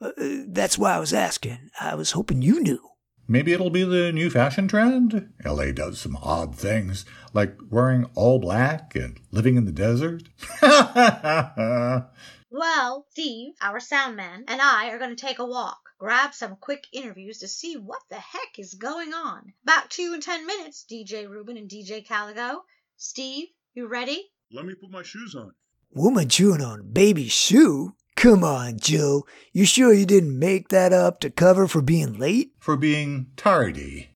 Uh, 0.00 0.12
that's 0.48 0.78
why 0.78 0.94
I 0.94 0.98
was 0.98 1.12
asking. 1.12 1.70
I 1.80 1.94
was 1.94 2.12
hoping 2.12 2.42
you 2.42 2.60
knew. 2.60 2.80
Maybe 3.28 3.52
it'll 3.52 3.70
be 3.70 3.84
the 3.84 4.10
new 4.10 4.28
fashion 4.28 4.66
trend. 4.66 5.32
LA 5.44 5.70
does 5.70 6.00
some 6.00 6.16
odd 6.20 6.56
things, 6.56 7.04
like 7.32 7.56
wearing 7.70 8.06
all 8.16 8.40
black 8.40 8.96
and 8.96 9.20
living 9.30 9.56
in 9.56 9.66
the 9.66 9.72
desert. 9.72 10.24
well, 12.50 13.06
Steve, 13.10 13.52
our 13.60 13.78
sound 13.78 14.16
man, 14.16 14.44
and 14.48 14.60
I 14.60 14.90
are 14.90 14.98
going 14.98 15.14
to 15.14 15.26
take 15.26 15.38
a 15.38 15.46
walk, 15.46 15.78
grab 16.00 16.34
some 16.34 16.56
quick 16.56 16.88
interviews 16.92 17.38
to 17.38 17.46
see 17.46 17.76
what 17.76 18.00
the 18.08 18.16
heck 18.16 18.58
is 18.58 18.74
going 18.74 19.12
on. 19.14 19.52
Back 19.64 19.90
to 19.90 20.02
you 20.02 20.14
in 20.14 20.20
10 20.20 20.44
minutes, 20.44 20.84
DJ 20.90 21.28
Ruben 21.28 21.56
and 21.56 21.70
DJ 21.70 22.04
Calico. 22.04 22.64
Steve, 22.96 23.46
you 23.74 23.86
ready? 23.86 24.32
Let 24.50 24.66
me 24.66 24.74
put 24.74 24.90
my 24.90 25.04
shoes 25.04 25.36
on. 25.36 25.52
Woman 25.92 26.28
chewing 26.28 26.62
on 26.62 26.90
baby 26.92 27.28
shoe? 27.28 27.94
Come 28.20 28.44
on, 28.44 28.78
Joe. 28.78 29.24
You 29.54 29.64
sure 29.64 29.94
you 29.94 30.04
didn't 30.04 30.38
make 30.38 30.68
that 30.68 30.92
up 30.92 31.20
to 31.20 31.30
cover 31.30 31.66
for 31.66 31.80
being 31.80 32.18
late? 32.18 32.52
For 32.58 32.76
being 32.76 33.28
tardy. 33.34 34.10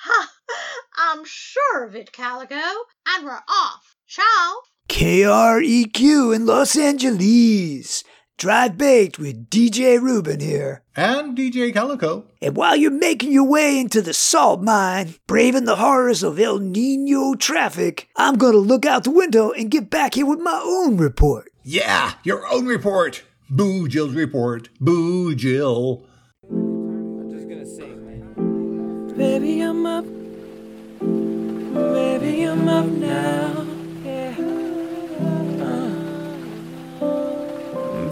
Ha! 0.00 0.32
I'm 0.96 1.24
sure 1.24 1.84
of 1.84 1.94
it, 1.94 2.10
Calico. 2.10 2.56
And 3.06 3.24
we're 3.24 3.44
off. 3.48 3.94
Ciao. 4.08 4.62
KREQ 4.88 6.34
in 6.34 6.44
Los 6.44 6.76
Angeles. 6.76 8.02
Drive 8.36 8.76
Baked 8.76 9.18
with 9.18 9.48
DJ 9.48 10.00
Ruben 10.00 10.40
here. 10.40 10.82
And 10.96 11.38
DJ 11.38 11.72
Calico. 11.72 12.24
And 12.42 12.56
while 12.56 12.74
you're 12.74 12.90
making 12.90 13.30
your 13.32 13.46
way 13.46 13.78
into 13.78 14.02
the 14.02 14.12
salt 14.12 14.60
mine, 14.60 15.14
braving 15.28 15.66
the 15.66 15.76
horrors 15.76 16.24
of 16.24 16.38
El 16.40 16.58
Nino 16.58 17.34
traffic, 17.36 18.08
I'm 18.16 18.36
gonna 18.36 18.56
look 18.58 18.84
out 18.84 19.04
the 19.04 19.12
window 19.12 19.52
and 19.52 19.70
get 19.70 19.88
back 19.88 20.14
here 20.14 20.26
with 20.26 20.40
my 20.40 20.60
own 20.64 20.96
report. 20.96 21.52
Yeah, 21.62 22.14
your 22.24 22.46
own 22.52 22.66
report. 22.66 23.22
Boo 23.48 23.86
Jill's 23.86 24.14
report. 24.14 24.68
Boo 24.80 25.34
Jill. 25.36 26.04
I'm 26.50 27.30
just 27.30 27.48
gonna 27.48 27.64
sing. 27.64 28.04
Man. 28.04 29.14
Baby, 29.16 29.60
I'm 29.60 29.86
up. 29.86 30.04
Baby, 31.94 32.42
I'm 32.42 32.68
up 32.68 32.86
now. 32.86 33.63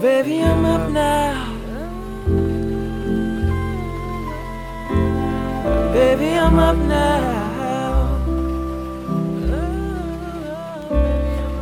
Baby, 0.03 0.41
I'm 0.43 0.65
up 0.65 0.91
now. 0.91 1.53
Baby, 5.93 6.33
I'm 6.33 6.59
up 6.59 6.75
now. 6.75 8.17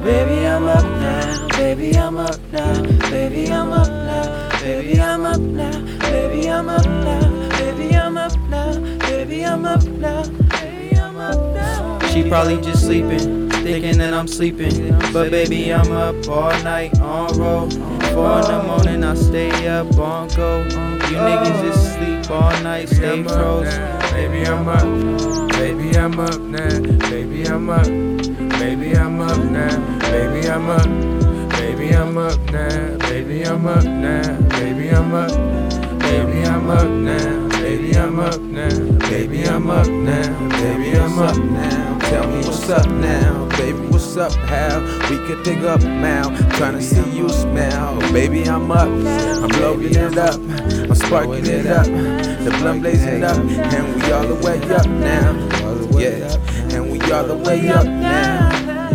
Baby, 0.04 0.48
I'm 0.48 0.66
up 0.66 0.84
now. 0.84 1.48
Baby, 1.50 1.96
I'm 1.96 2.18
up 2.18 2.40
now. 2.52 2.82
Baby, 3.12 3.52
I'm 3.52 3.72
up 3.74 3.88
now. 3.88 4.60
Baby, 4.60 5.00
I'm 5.00 5.24
up 5.24 5.40
now. 5.40 6.00
Baby, 6.10 6.50
I'm 6.50 6.68
up 6.68 6.86
now. 6.88 7.50
Baby, 7.60 7.96
I'm 7.96 8.18
up 8.18 8.36
now. 8.50 8.98
Baby, 9.02 9.46
I'm 9.46 9.66
up 9.66 9.84
now. 9.86 10.24
Baby, 10.50 10.96
I'm 10.98 11.18
up 11.18 11.38
now. 11.54 12.00
She 12.08 12.28
probably 12.28 12.60
just 12.60 12.86
sleeping, 12.86 13.52
thinking 13.52 14.00
that 14.00 14.16
I'm 14.16 14.28
sleeping. 14.28 14.90
But 15.14 15.30
baby, 15.30 15.72
I'm 15.72 15.92
up 15.92 16.28
all 16.28 16.50
night 16.64 17.00
on 17.00 17.38
roll. 17.38 17.81
Four 18.14 18.40
in 18.40 18.48
the 18.48 18.64
morning, 18.68 19.04
I 19.04 19.14
stay 19.16 19.68
up 19.68 19.98
on 19.98 20.28
go. 20.30 20.64
You 20.64 21.18
niggas 21.18 21.62
just 21.62 21.94
sleep 21.94 22.30
all 22.30 22.52
night, 22.62 22.90
stay 22.90 23.24
froze. 23.24 23.74
Baby, 24.12 24.46
I'm 24.46 24.68
up. 24.68 25.50
Baby, 25.54 25.98
I'm 25.98 26.20
up 26.20 26.40
now. 26.40 26.82
Baby, 27.10 27.44
I'm 27.48 27.70
up. 27.70 27.88
Baby, 28.60 28.96
I'm 28.98 29.22
up 29.22 29.38
now. 29.38 30.00
Baby, 30.00 30.50
I'm 30.50 30.70
up. 30.70 30.86
Baby, 31.52 31.96
I'm 31.96 32.18
up 32.18 32.40
now. 32.52 32.98
Baby, 32.98 33.44
I'm 33.46 33.66
up 33.66 33.84
now. 33.86 34.42
Baby, 34.50 34.90
I'm 34.90 35.14
up. 35.14 36.00
Baby, 36.00 36.44
I'm 36.44 36.70
up 36.70 36.90
now. 36.90 37.50
Baby, 37.50 37.98
I'm 37.98 38.20
up 38.20 38.42
now. 38.42 39.00
Baby, 39.10 39.44
I'm 39.46 39.70
up 39.70 39.88
now. 39.88 40.50
Baby, 40.50 40.98
I'm 40.98 41.20
up 41.20 41.38
now. 41.38 41.91
Tell 42.12 42.28
me 42.28 42.40
what's 42.40 42.70
up 42.70 42.90
now. 42.90 43.48
Baby, 43.56 43.80
what's 43.88 44.18
up? 44.18 44.34
How 44.34 44.82
we 45.10 45.16
could 45.26 45.44
dig 45.44 45.64
up 45.64 45.80
now. 45.82 46.24
Trying 46.58 46.74
to 46.74 46.82
see 46.82 47.10
you 47.18 47.30
smile. 47.30 48.02
Baby, 48.12 48.44
I'm 48.50 48.70
up. 48.70 48.90
I'm 48.90 49.48
blowing 49.48 49.96
it 49.96 50.18
up. 50.18 50.36
I'm 50.36 50.94
sparking 50.94 51.46
it 51.46 51.68
up. 51.68 51.86
The 51.86 52.54
blunt 52.60 52.82
blazing 52.82 53.24
up. 53.24 53.38
And 53.38 53.96
we 53.96 54.12
all 54.12 54.28
the 54.28 54.36
way 54.46 54.60
up 54.76 54.88
now. 54.88 55.32
Yeah. 55.98 56.76
And 56.76 56.92
we 56.92 57.00
all 57.14 57.24
the 57.24 57.38
way 57.38 57.70
up 57.70 57.86
now. 57.86 58.50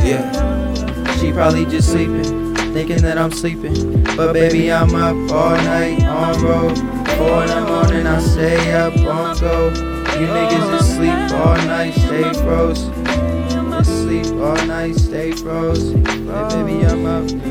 Yeah. 0.04 1.16
She 1.18 1.32
probably 1.32 1.64
just 1.64 1.88
sleeping, 1.88 2.54
thinking 2.74 3.00
that 3.00 3.16
I'm 3.16 3.32
sleeping. 3.32 4.04
But 4.14 4.34
baby, 4.34 4.70
I'm 4.70 4.94
up 4.94 5.32
all 5.32 5.56
night 5.56 6.02
on 6.02 6.44
road. 6.44 6.76
Four 7.16 7.44
in 7.44 7.48
the 7.48 7.64
morning, 7.66 8.06
I 8.06 8.20
stay 8.20 8.72
up 8.72 8.94
on 8.98 9.38
go. 9.40 9.68
You 10.16 10.26
niggas 10.26 10.78
just 10.78 10.96
sleep 10.96 11.40
all 11.40 11.56
night, 11.66 11.94
stay 11.94 12.30
froze. 12.42 12.90
All 14.38 14.54
night, 14.66 14.94
stay 14.96 15.32
froze. 15.32 15.92
Hey, 15.92 16.00
baby, 16.02 16.84
I'm 16.84 17.06
up. 17.06 17.26
Baby, 17.26 17.42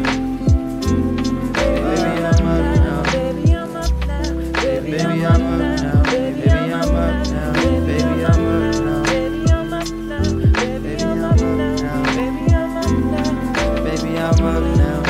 I'm 2.06 2.26
up 2.26 2.46
now. 2.46 3.04
Baby, 3.12 3.56
I'm 3.56 3.76
up 3.76 3.92
now. 4.08 4.44
Baby, 4.54 5.02
I'm 5.02 5.26
up 5.26 5.68
now. 5.78 6.04
Baby, 6.04 6.52
I'm 6.52 6.96
up 6.96 7.28
now. 7.28 7.54
Baby, 7.54 8.26
I'm 8.26 8.54
up 8.54 8.68
now. 8.78 9.04
Baby, 9.04 9.52
I'm 9.52 9.74
up 9.74 9.90
now. 9.90 10.24
Baby, 10.54 11.02
I'm 11.02 11.24
up 11.24 11.42
now. 11.42 11.76
Baby, 12.16 14.18
I'm 14.18 14.44
up 14.44 14.46
now. 14.46 14.46
Baby, 14.46 14.46
I'm 14.46 14.46
up. 14.46 14.46
I'm 14.46 14.46
up 14.46 14.64
now. 14.78 15.02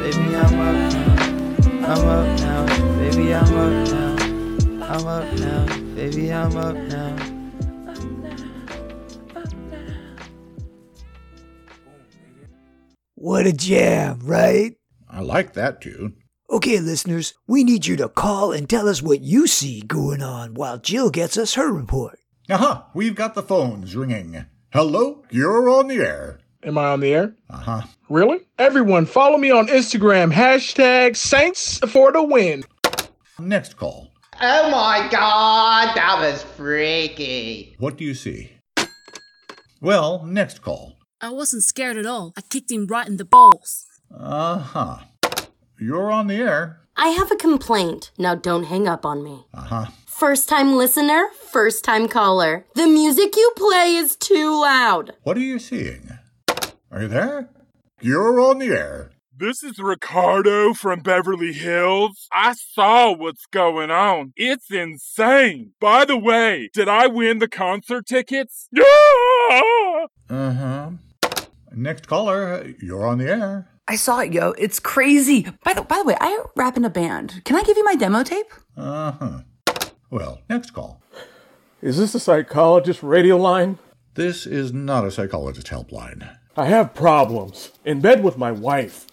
Baby, 0.00 0.34
I'm 0.34 0.60
up 0.60 0.80
now. 0.80 1.86
I'm 1.86 2.06
up 2.06 2.40
now. 2.40 2.66
Baby, 2.98 3.34
I'm 3.34 3.56
up 3.56 3.72
now. 3.90 4.16
I'm 4.94 5.06
up 5.06 5.32
now. 5.38 5.66
Baby, 5.94 6.32
I'm 6.32 6.56
up 6.56 6.74
now. 6.76 6.87
What 13.28 13.46
a 13.46 13.52
jam, 13.52 14.20
right? 14.22 14.74
I 15.06 15.20
like 15.20 15.52
that 15.52 15.82
tune. 15.82 16.16
Okay, 16.48 16.80
listeners, 16.80 17.34
we 17.46 17.62
need 17.62 17.84
you 17.84 17.94
to 17.96 18.08
call 18.08 18.52
and 18.52 18.66
tell 18.66 18.88
us 18.88 19.02
what 19.02 19.20
you 19.20 19.46
see 19.46 19.82
going 19.82 20.22
on 20.22 20.54
while 20.54 20.78
Jill 20.78 21.10
gets 21.10 21.36
us 21.36 21.52
her 21.52 21.70
report. 21.70 22.20
Aha, 22.48 22.64
uh-huh, 22.64 22.82
we've 22.94 23.14
got 23.14 23.34
the 23.34 23.42
phones 23.42 23.94
ringing. 23.94 24.46
Hello, 24.72 25.26
you're 25.28 25.68
on 25.68 25.88
the 25.88 25.96
air. 25.96 26.40
Am 26.62 26.78
I 26.78 26.86
on 26.86 27.00
the 27.00 27.12
air? 27.12 27.36
Uh 27.50 27.58
huh. 27.58 27.82
Really? 28.08 28.38
Everyone, 28.58 29.04
follow 29.04 29.36
me 29.36 29.50
on 29.50 29.66
Instagram. 29.66 30.32
Hashtag 30.32 31.14
Saints 31.14 31.76
for 31.80 32.10
the 32.10 32.22
win. 32.22 32.64
Next 33.38 33.76
call. 33.76 34.08
Oh 34.40 34.70
my 34.70 35.06
god, 35.10 35.94
that 35.94 36.18
was 36.18 36.42
freaky. 36.42 37.76
What 37.78 37.98
do 37.98 38.06
you 38.06 38.14
see? 38.14 38.52
Well, 39.82 40.24
next 40.24 40.62
call. 40.62 40.97
I 41.20 41.30
wasn't 41.30 41.64
scared 41.64 41.96
at 41.96 42.06
all. 42.06 42.32
I 42.36 42.42
kicked 42.42 42.70
him 42.70 42.86
right 42.86 43.06
in 43.06 43.16
the 43.16 43.24
balls. 43.24 43.86
Uh 44.16 44.58
huh. 44.58 44.98
You're 45.80 46.10
on 46.10 46.28
the 46.28 46.36
air. 46.36 46.80
I 46.96 47.08
have 47.08 47.30
a 47.30 47.36
complaint. 47.36 48.10
Now 48.18 48.34
don't 48.34 48.64
hang 48.64 48.86
up 48.86 49.04
on 49.04 49.22
me. 49.24 49.44
Uh 49.52 49.60
huh. 49.62 49.86
First 50.06 50.48
time 50.48 50.74
listener, 50.76 51.28
first 51.50 51.84
time 51.84 52.08
caller. 52.08 52.66
The 52.74 52.86
music 52.86 53.36
you 53.36 53.52
play 53.56 53.94
is 53.96 54.16
too 54.16 54.60
loud. 54.60 55.14
What 55.22 55.36
are 55.36 55.40
you 55.40 55.58
seeing? 55.58 56.08
Are 56.90 57.02
you 57.02 57.08
there? 57.08 57.48
You're 58.00 58.40
on 58.40 58.58
the 58.58 58.68
air. 58.68 59.10
This 59.36 59.62
is 59.62 59.78
Ricardo 59.78 60.74
from 60.74 61.00
Beverly 61.00 61.52
Hills. 61.52 62.26
I 62.32 62.54
saw 62.54 63.12
what's 63.12 63.46
going 63.46 63.90
on. 63.90 64.32
It's 64.36 64.68
insane. 64.70 65.72
By 65.80 66.04
the 66.04 66.16
way, 66.16 66.70
did 66.74 66.88
I 66.88 67.06
win 67.06 67.38
the 67.38 67.46
concert 67.48 68.06
tickets? 68.06 68.68
Yeah! 68.72 68.84
Uh 70.30 70.52
huh. 70.52 70.90
Next 71.72 72.06
caller, 72.06 72.72
you're 72.80 73.06
on 73.06 73.18
the 73.18 73.28
air. 73.28 73.68
I 73.86 73.96
saw 73.96 74.20
it, 74.20 74.32
yo. 74.32 74.50
It's 74.58 74.80
crazy. 74.80 75.46
By 75.64 75.72
the 75.72 75.82
by 75.82 75.98
the 75.98 76.04
way, 76.04 76.16
I 76.20 76.44
rap 76.56 76.76
in 76.76 76.84
a 76.84 76.90
band. 76.90 77.42
Can 77.44 77.56
I 77.56 77.62
give 77.62 77.76
you 77.76 77.84
my 77.84 77.94
demo 77.94 78.22
tape? 78.22 78.52
Uh 78.76 79.12
huh. 79.12 79.40
Well, 80.10 80.40
next 80.48 80.72
call. 80.72 81.02
Is 81.80 81.98
this 81.98 82.14
a 82.14 82.20
psychologist 82.20 83.02
radio 83.02 83.36
line? 83.36 83.78
This 84.14 84.46
is 84.46 84.72
not 84.72 85.04
a 85.04 85.10
psychologist 85.10 85.68
helpline. 85.68 86.36
I 86.56 86.66
have 86.66 86.92
problems. 86.94 87.70
In 87.84 88.00
bed 88.00 88.24
with 88.24 88.36
my 88.36 88.50
wife. 88.50 89.06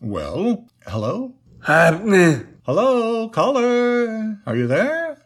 Well, 0.00 0.66
hello? 0.86 1.34
Happening. 1.64 2.46
Hello, 2.64 3.28
caller. 3.28 4.38
Are 4.46 4.56
you 4.56 4.66
there? 4.66 5.18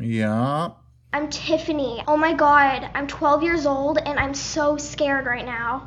Yeah. 0.00 0.70
I'm 1.14 1.28
Tiffany. 1.28 2.02
Oh 2.08 2.16
my 2.16 2.32
god, 2.32 2.88
I'm 2.94 3.06
12 3.06 3.42
years 3.42 3.66
old 3.66 3.98
and 3.98 4.18
I'm 4.18 4.32
so 4.32 4.78
scared 4.78 5.26
right 5.26 5.44
now. 5.44 5.86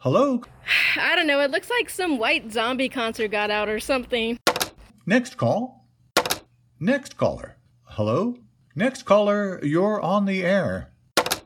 Hello? 0.00 0.42
I 1.00 1.16
don't 1.16 1.26
know. 1.26 1.40
It 1.40 1.50
looks 1.50 1.70
like 1.70 1.88
some 1.88 2.18
white 2.18 2.52
zombie 2.52 2.90
concert 2.90 3.28
got 3.28 3.50
out 3.50 3.70
or 3.70 3.80
something. 3.80 4.38
Next 5.06 5.38
call. 5.38 5.86
Next 6.78 7.16
caller. 7.16 7.56
Hello? 7.84 8.36
Next 8.74 9.04
caller, 9.04 9.58
you're 9.64 10.00
on 10.00 10.26
the 10.26 10.44
air. 10.44 10.90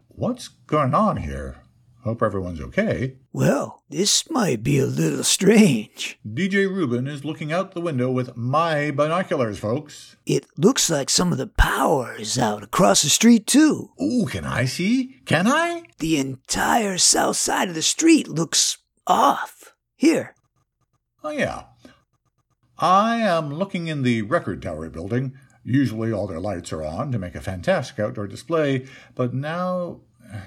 What's 0.08 0.48
going 0.48 0.94
on 0.94 1.18
here? 1.18 1.62
Hope 2.06 2.22
everyone's 2.22 2.60
okay. 2.60 3.16
Well, 3.32 3.82
this 3.90 4.30
might 4.30 4.62
be 4.62 4.78
a 4.78 4.86
little 4.86 5.24
strange. 5.24 6.20
DJ 6.24 6.72
Ruben 6.72 7.08
is 7.08 7.24
looking 7.24 7.50
out 7.52 7.74
the 7.74 7.80
window 7.80 8.12
with 8.12 8.36
my 8.36 8.92
binoculars, 8.92 9.58
folks. 9.58 10.14
It 10.24 10.46
looks 10.56 10.88
like 10.88 11.10
some 11.10 11.32
of 11.32 11.38
the 11.38 11.48
power 11.48 12.14
is 12.14 12.38
out 12.38 12.62
across 12.62 13.02
the 13.02 13.08
street, 13.08 13.48
too. 13.48 13.90
Ooh, 14.00 14.26
can 14.26 14.44
I 14.44 14.66
see? 14.66 15.16
Can 15.24 15.48
I? 15.48 15.82
The 15.98 16.18
entire 16.18 16.96
south 16.96 17.38
side 17.38 17.70
of 17.70 17.74
the 17.74 17.82
street 17.82 18.28
looks 18.28 18.78
off. 19.08 19.74
Here. 19.96 20.36
Oh, 21.24 21.30
yeah. 21.30 21.64
I 22.78 23.16
am 23.16 23.52
looking 23.52 23.88
in 23.88 24.04
the 24.04 24.22
record 24.22 24.62
tower 24.62 24.88
building. 24.90 25.34
Usually 25.64 26.12
all 26.12 26.28
their 26.28 26.38
lights 26.38 26.72
are 26.72 26.84
on 26.84 27.10
to 27.10 27.18
make 27.18 27.34
a 27.34 27.40
fantastic 27.40 27.98
outdoor 27.98 28.28
display, 28.28 28.86
but 29.16 29.34
now 29.34 30.02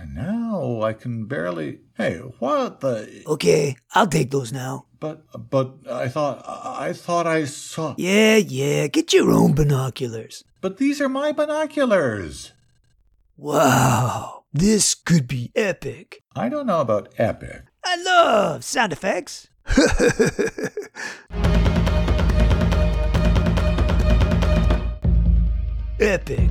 now 0.08 0.82
I 0.82 0.94
can 0.94 1.26
barely. 1.26 1.80
Hey, 1.96 2.18
what 2.40 2.80
the? 2.80 3.24
Okay, 3.28 3.76
I'll 3.94 4.08
take 4.08 4.32
those 4.32 4.52
now. 4.52 4.86
But 5.00 5.24
but 5.50 5.76
I 5.90 6.10
thought 6.10 6.44
I 6.48 6.94
thought 6.94 7.28
I 7.28 7.46
saw. 7.46 7.96
Yeah, 7.98 8.38
yeah, 8.38 8.88
get 8.88 9.14
your 9.14 9.32
own 9.32 9.54
binoculars. 9.54 10.44
But 10.62 10.78
these 10.78 11.00
are 11.00 11.10
my 11.10 11.32
binoculars. 11.32 12.54
Wow, 13.38 14.44
this 14.52 14.96
could 14.96 15.28
be 15.28 15.52
epic. 15.56 16.24
I 16.36 16.50
don't 16.50 16.68
know 16.68 16.82
about 16.82 17.14
epic. 17.18 17.64
I 17.86 17.96
love 18.04 18.66
sound 18.66 18.92
effects. 18.92 19.48
epic. 26.00 26.50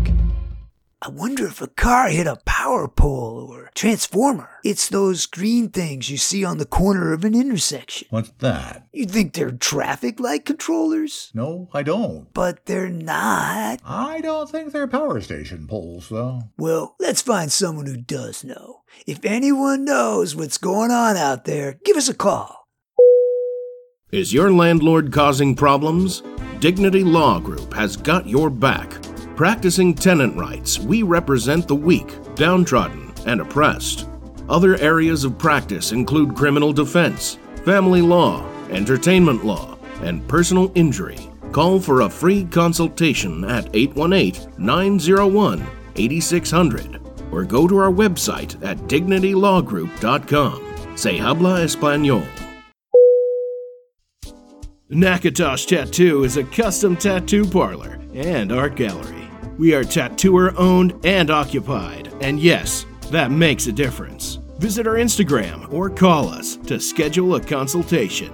I 1.01 1.11
wonder 1.11 1.47
if 1.47 1.63
a 1.63 1.69
car 1.69 2.09
hit 2.09 2.27
a 2.27 2.41
power 2.45 2.89
pole 2.89 3.49
or 3.53 3.71
transformer. 3.73 4.51
It's 4.65 4.89
those 4.89 5.27
green 5.27 5.69
things 5.69 6.11
you 6.11 6.17
see 6.17 6.45
on 6.45 6.59
the 6.59 6.67
corner 6.67 7.13
of 7.13 7.25
an 7.25 7.37
intersection. 7.37 8.09
What's 8.11 8.31
that? 8.39 8.89
You 8.93 9.07
think 9.07 9.33
they're 9.33 9.53
traffic 9.53 10.19
light 10.19 10.45
controllers? 10.45 11.31
No, 11.33 11.69
I 11.73 11.85
don't. 11.85 12.35
But 12.35 12.67
they're 12.67 12.89
not. 12.89 13.79
I 13.85 14.21
don't 14.21 14.51
think 14.51 14.73
they're 14.73 14.89
power 14.89 15.21
station 15.21 15.69
poles, 15.69 16.09
though. 16.09 16.41
Well, 16.59 16.97
let's 16.99 17.23
find 17.23 17.53
someone 17.53 17.87
who 17.87 17.97
does 17.97 18.43
know. 18.43 18.81
If 19.07 19.25
anyone 19.25 19.85
knows 19.85 20.35
what's 20.35 20.59
going 20.59 20.91
on 20.91 21.17
out 21.17 21.45
there, 21.45 21.79
give 21.85 21.97
us 21.97 22.09
a 22.09 22.15
call. 22.15 22.67
Is 24.11 24.33
your 24.33 24.51
landlord 24.51 25.13
causing 25.13 25.55
problems? 25.55 26.25
Dignity 26.59 27.05
Law 27.05 27.39
Group 27.39 27.73
has 27.75 27.97
got 27.97 28.27
your 28.27 28.51
back. 28.51 28.93
Practicing 29.39 29.95
tenant 29.95 30.37
rights, 30.37 30.81
we 30.81 31.05
represent 31.05 31.69
the 31.69 31.77
weak, 31.77 32.13
downtrodden, 32.35 33.15
and 33.25 33.41
oppressed. 33.41 34.09
Other 34.49 34.77
areas 34.79 35.23
of 35.23 35.39
practice 35.39 35.93
include 35.93 36.35
criminal 36.35 36.73
defense, 36.73 37.39
family 37.65 38.03
law, 38.03 38.45
entertainment 38.71 39.45
law, 39.45 39.79
and 40.03 40.27
personal 40.27 40.73
injury. 40.75 41.31
Call 41.53 41.79
for 41.79 42.01
a 42.01 42.11
free 42.11 42.47
consultation 42.47 43.45
at 43.45 43.71
818 43.75 44.55
901 44.59 45.65
8600 45.95 47.01
or 47.31 47.45
go 47.45 47.69
to 47.69 47.77
our 47.77 47.93
website 47.93 48.61
at 48.67 48.77
dignitylawgroup.com. 48.89 50.97
Se 50.97 51.17
habla 51.17 51.61
español. 51.61 52.27
Nakatosh 54.91 55.69
Tattoo 55.69 56.25
is 56.25 56.37
a 56.37 56.43
custom 56.43 56.97
tattoo 56.97 57.45
parlor 57.45 58.01
and 58.15 58.51
art 58.51 58.75
gallery. 58.75 59.18
We 59.59 59.75
are 59.75 59.83
tattooer 59.83 60.55
owned 60.57 61.05
and 61.05 61.31
occupied, 61.31 62.15
and 62.21 62.39
yes, 62.39 62.87
that 63.11 63.33
makes 63.33 63.67
a 63.67 63.73
difference. 63.73 64.37
Visit 64.59 64.87
our 64.87 64.95
Instagram 64.95 65.73
or 65.73 65.91
call 65.91 66.29
us 66.29 66.55
to 66.69 66.79
schedule 66.79 67.35
a 67.35 67.41
consultation. 67.41 68.33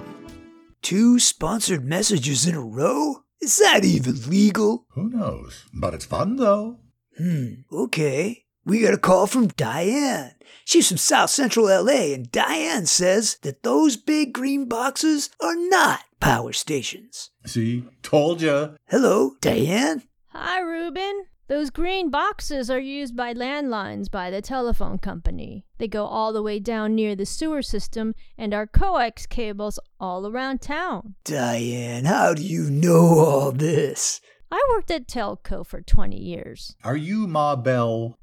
Two 0.83 1.19
sponsored 1.19 1.83
messages 1.83 2.47
in 2.47 2.55
a 2.55 2.61
row? 2.61 3.25
Is 3.41 3.57
that 3.57 3.87
even 3.87 4.29
legal? 4.29 4.85
Who 4.91 5.09
knows? 5.09 5.65
But 5.73 5.95
it's 5.95 6.05
fun, 6.05 6.37
though. 6.37 6.81
Hmm, 7.17 7.63
okay. 7.73 8.45
We 8.67 8.83
got 8.83 8.93
a 8.93 8.99
call 8.99 9.27
from 9.27 9.47
Diane. 9.49 10.33
She's 10.67 10.89
from 10.89 10.99
South 10.99 11.31
Central 11.31 11.67
LA, 11.67 12.13
and 12.13 12.31
Diane 12.31 12.85
says 12.85 13.39
that 13.43 13.63
those 13.63 13.97
big 13.97 14.35
green 14.35 14.67
boxes 14.69 15.31
are 15.41 15.57
not 15.57 16.01
power 16.21 16.53
stations. 16.53 17.31
See? 17.47 17.85
Told 18.03 18.43
ya. 18.43 18.71
Hello, 18.89 19.37
Diane? 19.41 20.03
Hi, 20.37 20.59
Ruben. 20.59 21.27
Those 21.47 21.71
green 21.71 22.11
boxes 22.11 22.69
are 22.69 22.81
used 22.81 23.15
by 23.15 23.35
landlines 23.35 24.11
by 24.11 24.31
the 24.31 24.43
telephone 24.43 24.99
company. 24.99 25.65
They 25.79 25.87
go 25.87 26.07
all 26.07 26.33
the 26.33 26.43
way 26.43 26.59
down 26.59 26.97
near 26.97 27.15
the 27.15 27.25
sewer 27.25 27.63
system 27.63 28.17
and 28.37 28.53
are 28.53 28.67
coax 28.67 29.27
cables 29.27 29.79
all 30.01 30.27
around 30.27 30.61
town. 30.61 31.15
Diane, 31.23 32.07
how 32.07 32.35
do 32.35 32.43
you 32.43 32.69
know 32.69 33.21
all 33.21 33.53
this? 33.53 34.21
I 34.51 34.61
worked 34.71 34.91
at 34.91 35.07
Telco 35.07 35.65
for 35.65 35.81
20 35.81 36.17
years. 36.17 36.75
Are 36.83 36.97
you 36.97 37.29
Ma 37.29 37.55
Bell? 37.55 38.19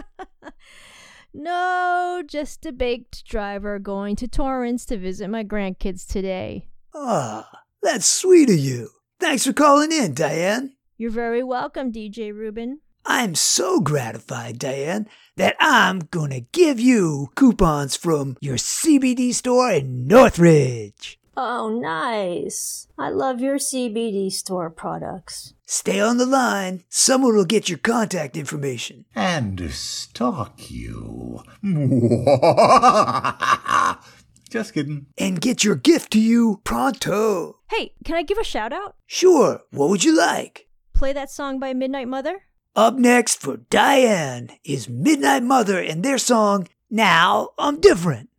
no, 1.34 2.22
just 2.26 2.64
a 2.64 2.72
baked 2.72 3.26
driver 3.26 3.78
going 3.78 4.16
to 4.16 4.28
Torrance 4.28 4.86
to 4.86 4.96
visit 4.96 5.28
my 5.28 5.44
grandkids 5.44 6.06
today. 6.06 6.68
Ah, 6.94 7.50
that's 7.82 8.06
sweet 8.06 8.48
of 8.48 8.58
you. 8.58 8.88
Thanks 9.20 9.44
for 9.44 9.52
calling 9.52 9.92
in, 9.92 10.14
Diane. 10.14 10.75
You're 10.98 11.10
very 11.10 11.42
welcome, 11.42 11.92
DJ 11.92 12.32
Ruben. 12.32 12.80
I'm 13.04 13.34
so 13.34 13.80
gratified, 13.80 14.58
Diane, 14.58 15.06
that 15.36 15.54
I'm 15.60 15.98
gonna 16.10 16.40
give 16.40 16.80
you 16.80 17.28
coupons 17.34 17.96
from 17.96 18.38
your 18.40 18.56
CBD 18.56 19.34
store 19.34 19.72
in 19.72 20.06
Northridge. 20.06 21.20
Oh, 21.36 21.68
nice. 21.68 22.88
I 22.98 23.10
love 23.10 23.40
your 23.40 23.56
CBD 23.56 24.32
store 24.32 24.70
products. 24.70 25.52
Stay 25.66 26.00
on 26.00 26.16
the 26.16 26.24
line. 26.24 26.84
Someone 26.88 27.36
will 27.36 27.44
get 27.44 27.68
your 27.68 27.76
contact 27.76 28.34
information. 28.34 29.04
And 29.14 29.70
stalk 29.70 30.70
you. 30.70 31.42
Just 34.48 34.72
kidding. 34.72 35.08
And 35.18 35.42
get 35.42 35.62
your 35.62 35.74
gift 35.74 36.12
to 36.12 36.18
you 36.18 36.62
pronto. 36.64 37.58
Hey, 37.68 37.92
can 38.02 38.16
I 38.16 38.22
give 38.22 38.38
a 38.38 38.44
shout 38.44 38.72
out? 38.72 38.96
Sure. 39.06 39.60
What 39.72 39.90
would 39.90 40.04
you 40.04 40.16
like? 40.16 40.65
Play 40.96 41.12
that 41.12 41.30
song 41.30 41.58
by 41.58 41.74
Midnight 41.74 42.08
Mother? 42.08 42.44
Up 42.74 42.94
next 42.94 43.42
for 43.42 43.58
Diane 43.68 44.48
is 44.64 44.88
Midnight 44.88 45.42
Mother 45.42 45.78
and 45.78 46.02
their 46.02 46.16
song, 46.16 46.68
Now 46.88 47.50
I'm 47.58 47.80
Different. 47.80 48.30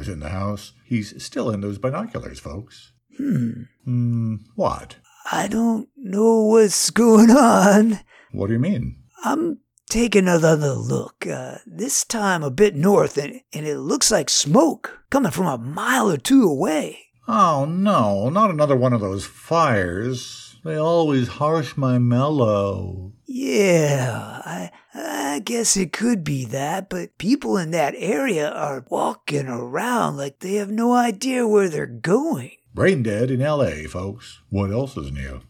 Is 0.00 0.08
in 0.08 0.20
the 0.20 0.30
house. 0.30 0.72
He's 0.86 1.22
still 1.22 1.50
in 1.50 1.60
those 1.60 1.76
binoculars, 1.76 2.40
folks. 2.40 2.92
Hmm. 3.18 3.64
Hmm, 3.84 4.36
what? 4.54 4.96
I 5.30 5.46
don't 5.46 5.88
know 5.94 6.46
what's 6.46 6.88
going 6.88 7.30
on. 7.30 8.00
What 8.32 8.46
do 8.46 8.54
you 8.54 8.58
mean? 8.58 8.96
I'm 9.24 9.58
taking 9.90 10.26
another 10.26 10.72
look. 10.72 11.26
Uh, 11.26 11.58
this 11.66 12.06
time 12.06 12.42
a 12.42 12.50
bit 12.50 12.74
north, 12.74 13.18
and, 13.18 13.42
and 13.52 13.66
it 13.66 13.76
looks 13.76 14.10
like 14.10 14.30
smoke 14.30 15.00
coming 15.10 15.32
from 15.32 15.46
a 15.46 15.58
mile 15.58 16.10
or 16.10 16.16
two 16.16 16.48
away. 16.48 17.06
Oh, 17.28 17.66
no, 17.66 18.30
not 18.30 18.50
another 18.50 18.76
one 18.76 18.94
of 18.94 19.02
those 19.02 19.26
fires. 19.26 20.56
They 20.64 20.76
always 20.76 21.28
harsh 21.28 21.76
my 21.76 21.98
mellow. 21.98 23.12
Yeah, 23.26 24.40
I, 24.44 24.70
I 24.92 25.38
guess 25.38 25.76
it 25.76 25.92
could 25.92 26.24
be 26.24 26.44
that, 26.46 26.88
but 26.88 27.16
people 27.16 27.56
in 27.56 27.70
that 27.70 27.94
area 27.96 28.50
are 28.50 28.84
walking 28.88 29.46
around 29.46 30.16
like 30.16 30.40
they 30.40 30.54
have 30.54 30.70
no 30.70 30.92
idea 30.92 31.46
where 31.46 31.68
they're 31.68 31.86
going. 31.86 32.52
Brain 32.74 33.02
dead 33.02 33.30
in 33.30 33.40
L.A., 33.40 33.84
folks. 33.84 34.40
What 34.48 34.70
else 34.70 34.96
is 34.96 35.12
new? 35.12 35.40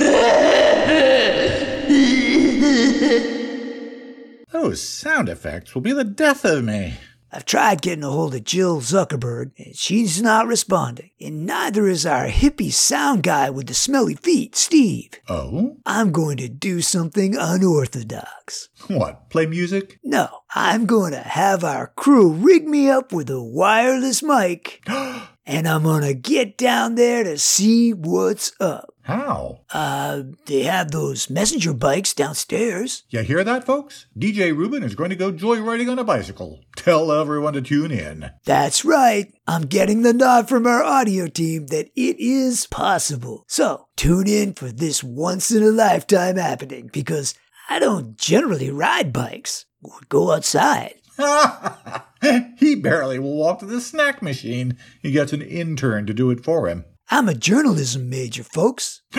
Those 4.52 4.82
sound 4.82 5.28
effects 5.28 5.74
will 5.74 5.82
be 5.82 5.92
the 5.92 6.04
death 6.04 6.44
of 6.44 6.64
me. 6.64 6.94
I've 7.32 7.44
tried 7.44 7.80
getting 7.80 8.02
a 8.02 8.10
hold 8.10 8.34
of 8.34 8.42
Jill 8.42 8.80
Zuckerberg, 8.80 9.52
and 9.56 9.76
she's 9.76 10.20
not 10.20 10.48
responding. 10.48 11.10
And 11.20 11.46
neither 11.46 11.86
is 11.86 12.04
our 12.04 12.26
hippie 12.26 12.72
sound 12.72 13.22
guy 13.22 13.50
with 13.50 13.68
the 13.68 13.74
smelly 13.74 14.16
feet, 14.16 14.56
Steve. 14.56 15.10
Oh? 15.28 15.76
I'm 15.86 16.10
going 16.10 16.38
to 16.38 16.48
do 16.48 16.80
something 16.80 17.36
unorthodox. 17.36 18.68
What, 18.88 19.30
play 19.30 19.46
music? 19.46 20.00
No, 20.02 20.28
I'm 20.54 20.86
going 20.86 21.12
to 21.12 21.20
have 21.20 21.62
our 21.62 21.88
crew 21.88 22.32
rig 22.32 22.66
me 22.66 22.90
up 22.90 23.12
with 23.12 23.30
a 23.30 23.40
wireless 23.42 24.22
mic, 24.24 24.82
and 25.46 25.68
I'm 25.68 25.84
going 25.84 26.02
to 26.02 26.14
get 26.14 26.58
down 26.58 26.96
there 26.96 27.22
to 27.22 27.38
see 27.38 27.92
what's 27.92 28.52
up. 28.58 28.94
How? 29.10 29.62
Uh, 29.72 30.22
they 30.46 30.62
have 30.62 30.92
those 30.92 31.28
messenger 31.28 31.74
bikes 31.74 32.14
downstairs. 32.14 33.02
You 33.10 33.22
hear 33.22 33.42
that, 33.42 33.66
folks? 33.66 34.06
DJ 34.16 34.56
Ruben 34.56 34.84
is 34.84 34.94
going 34.94 35.10
to 35.10 35.16
go 35.16 35.32
joyriding 35.32 35.90
on 35.90 35.98
a 35.98 36.04
bicycle. 36.04 36.60
Tell 36.76 37.10
everyone 37.10 37.54
to 37.54 37.60
tune 37.60 37.90
in. 37.90 38.30
That's 38.44 38.84
right. 38.84 39.32
I'm 39.48 39.62
getting 39.62 40.02
the 40.02 40.12
nod 40.12 40.48
from 40.48 40.64
our 40.64 40.84
audio 40.84 41.26
team 41.26 41.66
that 41.66 41.90
it 41.96 42.20
is 42.20 42.68
possible. 42.68 43.44
So, 43.48 43.88
tune 43.96 44.28
in 44.28 44.52
for 44.52 44.70
this 44.70 45.02
once 45.02 45.50
in 45.50 45.64
a 45.64 45.72
lifetime 45.72 46.36
happening 46.36 46.88
because 46.92 47.34
I 47.68 47.80
don't 47.80 48.16
generally 48.16 48.70
ride 48.70 49.12
bikes 49.12 49.66
or 49.82 49.98
go 50.08 50.30
outside. 50.30 50.94
he 52.58 52.76
barely 52.76 53.18
will 53.18 53.36
walk 53.36 53.58
to 53.58 53.66
the 53.66 53.80
snack 53.80 54.22
machine. 54.22 54.78
He 55.02 55.10
gets 55.10 55.32
an 55.32 55.42
intern 55.42 56.06
to 56.06 56.14
do 56.14 56.30
it 56.30 56.44
for 56.44 56.68
him. 56.68 56.84
I'm 57.12 57.28
a 57.28 57.34
journalism 57.34 58.08
major, 58.08 58.44
folks. 58.44 59.02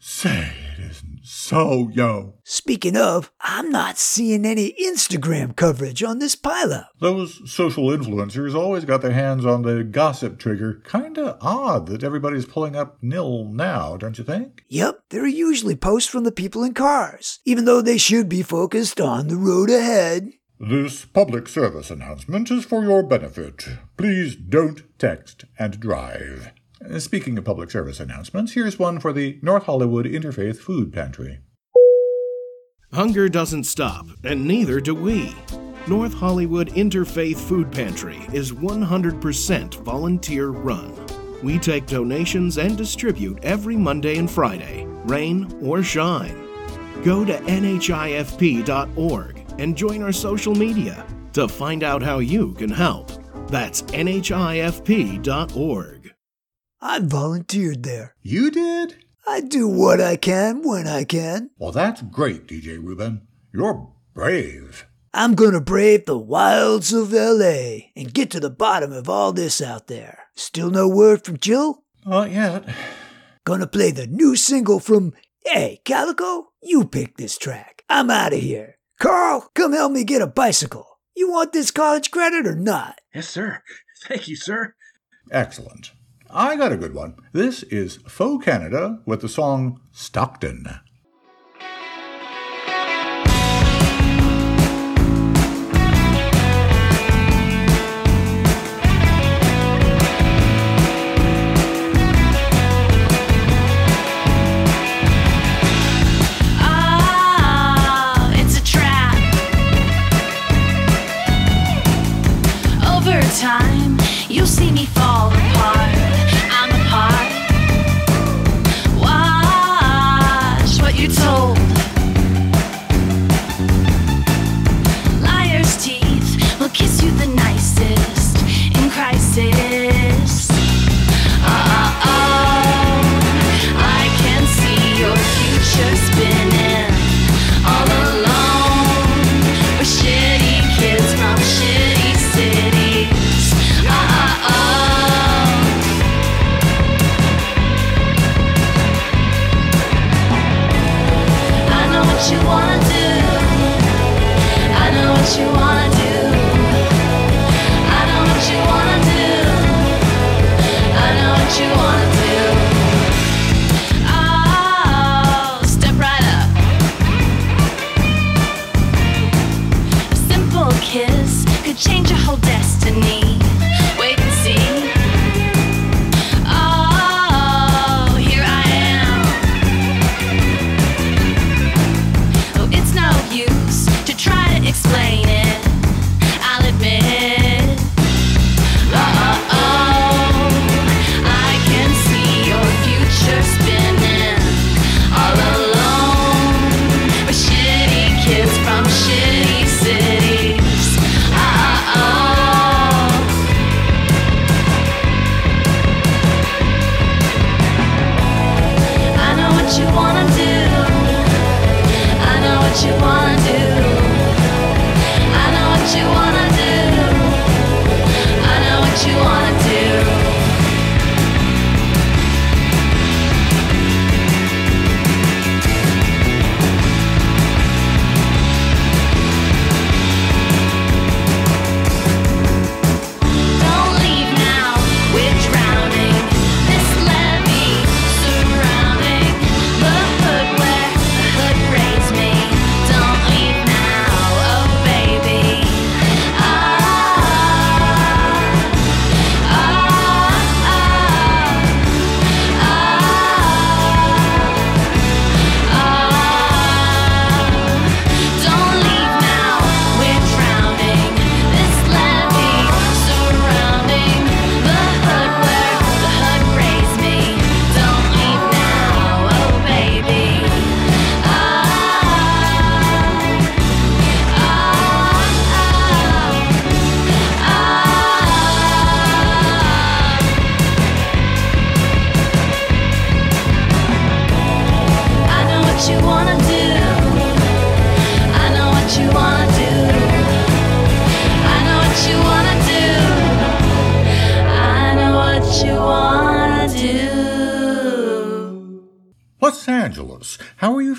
Say 0.00 0.52
it 0.72 0.80
isn't 0.80 1.20
so, 1.22 1.88
yo. 1.92 2.34
Speaking 2.42 2.96
of, 2.96 3.30
I'm 3.40 3.70
not 3.70 3.98
seeing 3.98 4.44
any 4.44 4.74
Instagram 4.82 5.54
coverage 5.54 6.02
on 6.02 6.18
this 6.18 6.34
pileup. 6.34 6.86
Those 6.98 7.40
social 7.48 7.84
influencers 7.84 8.56
always 8.56 8.84
got 8.84 9.00
their 9.00 9.12
hands 9.12 9.46
on 9.46 9.62
the 9.62 9.84
gossip 9.84 10.40
trigger. 10.40 10.82
Kinda 10.88 11.38
odd 11.40 11.86
that 11.86 12.02
everybody's 12.02 12.46
pulling 12.46 12.74
up 12.74 12.98
nil 13.00 13.44
now, 13.44 13.96
don't 13.96 14.18
you 14.18 14.24
think? 14.24 14.64
Yep, 14.68 15.04
there 15.10 15.22
are 15.22 15.28
usually 15.28 15.76
posts 15.76 16.10
from 16.10 16.24
the 16.24 16.32
people 16.32 16.64
in 16.64 16.74
cars, 16.74 17.38
even 17.44 17.64
though 17.64 17.80
they 17.80 17.96
should 17.96 18.28
be 18.28 18.42
focused 18.42 19.00
on 19.00 19.28
the 19.28 19.36
road 19.36 19.70
ahead. 19.70 20.32
This 20.58 21.04
public 21.04 21.46
service 21.46 21.92
announcement 21.92 22.50
is 22.50 22.64
for 22.64 22.82
your 22.82 23.04
benefit. 23.04 23.68
Please 23.96 24.34
don't 24.34 24.82
text 24.98 25.44
and 25.60 25.78
drive. 25.78 26.50
Speaking 26.98 27.38
of 27.38 27.44
public 27.44 27.70
service 27.70 27.98
announcements, 27.98 28.52
here's 28.52 28.78
one 28.78 29.00
for 29.00 29.12
the 29.12 29.38
North 29.42 29.64
Hollywood 29.64 30.04
Interfaith 30.06 30.58
Food 30.58 30.92
Pantry. 30.92 31.38
Hunger 32.92 33.28
doesn't 33.28 33.64
stop, 33.64 34.06
and 34.22 34.46
neither 34.46 34.80
do 34.80 34.94
we. 34.94 35.34
North 35.88 36.14
Hollywood 36.14 36.68
Interfaith 36.68 37.38
Food 37.38 37.72
Pantry 37.72 38.20
is 38.32 38.52
100% 38.52 39.74
volunteer 39.82 40.48
run. 40.48 40.94
We 41.42 41.58
take 41.58 41.86
donations 41.86 42.58
and 42.58 42.76
distribute 42.76 43.38
every 43.42 43.76
Monday 43.76 44.18
and 44.18 44.30
Friday, 44.30 44.84
rain 45.04 45.58
or 45.62 45.82
shine. 45.82 46.46
Go 47.02 47.24
to 47.24 47.36
nhifp.org 47.38 47.84
and 49.58 49.76
join 49.76 50.02
our 50.02 50.12
social 50.12 50.54
media 50.54 51.06
to 51.32 51.48
find 51.48 51.82
out 51.82 52.02
how 52.02 52.20
you 52.20 52.52
can 52.54 52.70
help. 52.70 53.10
That's 53.48 53.82
nhifp.org. 53.82 54.34
I 56.86 56.98
volunteered 56.98 57.82
there. 57.82 58.14
You 58.20 58.50
did? 58.50 58.96
I 59.26 59.40
do 59.40 59.66
what 59.66 60.02
I 60.02 60.16
can 60.16 60.60
when 60.60 60.86
I 60.86 61.04
can. 61.04 61.48
Well, 61.56 61.72
that's 61.72 62.02
great, 62.02 62.46
DJ 62.46 62.76
Ruben. 62.76 63.26
You're 63.54 63.88
brave. 64.12 64.86
I'm 65.14 65.34
gonna 65.34 65.62
brave 65.62 66.04
the 66.04 66.18
wilds 66.18 66.92
of 66.92 67.10
LA 67.10 67.88
and 67.96 68.12
get 68.12 68.30
to 68.32 68.40
the 68.40 68.50
bottom 68.50 68.92
of 68.92 69.08
all 69.08 69.32
this 69.32 69.62
out 69.62 69.86
there. 69.86 70.24
Still 70.34 70.68
no 70.68 70.86
word 70.86 71.24
from 71.24 71.38
Jill? 71.38 71.84
Not 72.04 72.30
yet. 72.30 72.68
Gonna 73.44 73.66
play 73.66 73.90
the 73.90 74.06
new 74.06 74.36
single 74.36 74.78
from. 74.78 75.14
Hey, 75.46 75.80
Calico, 75.86 76.48
you 76.62 76.84
pick 76.84 77.16
this 77.16 77.38
track. 77.38 77.82
I'm 77.88 78.10
out 78.10 78.34
of 78.34 78.40
here. 78.40 78.76
Carl, 79.00 79.50
come 79.54 79.72
help 79.72 79.92
me 79.92 80.04
get 80.04 80.20
a 80.20 80.26
bicycle. 80.26 80.98
You 81.16 81.30
want 81.30 81.54
this 81.54 81.70
college 81.70 82.10
credit 82.10 82.46
or 82.46 82.54
not? 82.56 83.00
Yes, 83.14 83.30
sir. 83.30 83.62
Thank 84.06 84.28
you, 84.28 84.36
sir. 84.36 84.74
Excellent. 85.30 85.92
I 86.36 86.56
got 86.56 86.72
a 86.72 86.76
good 86.76 86.94
one. 86.94 87.14
This 87.32 87.62
is 87.62 87.98
Faux 88.08 88.44
Canada 88.44 88.98
with 89.06 89.20
the 89.20 89.28
song 89.28 89.80
Stockton. 89.92 90.66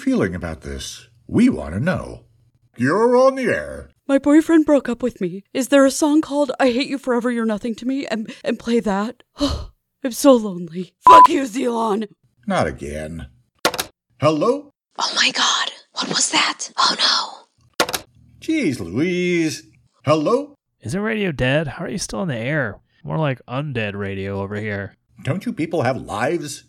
Feeling 0.05 0.35
about 0.35 0.61
this? 0.61 1.09
We 1.25 1.49
want 1.49 1.73
to 1.73 1.79
know. 1.79 2.25
You're 2.77 3.17
on 3.17 3.33
the 3.33 3.45
air. 3.45 3.89
My 4.07 4.19
boyfriend 4.19 4.63
broke 4.63 4.87
up 4.87 5.01
with 5.01 5.19
me. 5.19 5.43
Is 5.51 5.69
there 5.69 5.83
a 5.83 5.89
song 5.89 6.21
called 6.21 6.51
I 6.59 6.69
Hate 6.69 6.87
You 6.87 6.99
Forever, 6.99 7.31
You're 7.31 7.43
Nothing 7.43 7.73
to 7.73 7.87
Me? 7.87 8.05
And, 8.05 8.31
and 8.43 8.59
play 8.59 8.79
that? 8.81 9.23
I'm 9.39 10.11
so 10.11 10.33
lonely. 10.33 10.93
Fuck 11.09 11.27
you, 11.27 11.41
Zelon. 11.41 12.07
Not 12.45 12.67
again. 12.67 13.29
Hello? 14.21 14.69
Oh 14.99 15.11
my 15.15 15.31
god, 15.31 15.71
what 15.93 16.09
was 16.09 16.29
that? 16.29 16.69
Oh 16.77 16.95
no. 16.99 17.97
Jeez 18.39 18.79
Louise. 18.79 19.63
Hello? 20.05 20.53
Isn't 20.81 21.01
radio 21.01 21.31
dead? 21.31 21.67
How 21.67 21.85
are 21.85 21.89
you 21.89 21.97
still 21.97 22.21
in 22.21 22.27
the 22.27 22.37
air? 22.37 22.79
More 23.03 23.17
like 23.17 23.41
undead 23.47 23.95
radio 23.95 24.39
over 24.39 24.57
here. 24.57 24.97
Don't 25.23 25.47
you 25.47 25.51
people 25.51 25.81
have 25.81 25.99
lives? 25.99 26.65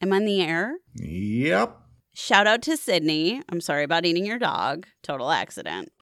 I'm 0.00 0.12
on 0.12 0.24
the 0.24 0.42
air. 0.42 0.76
Yep. 0.94 1.82
Shout 2.18 2.46
out 2.46 2.62
to 2.62 2.78
Sydney. 2.78 3.42
I'm 3.50 3.60
sorry 3.60 3.84
about 3.84 4.06
eating 4.06 4.24
your 4.24 4.38
dog. 4.38 4.86
Total 5.02 5.30
accident. 5.30 5.92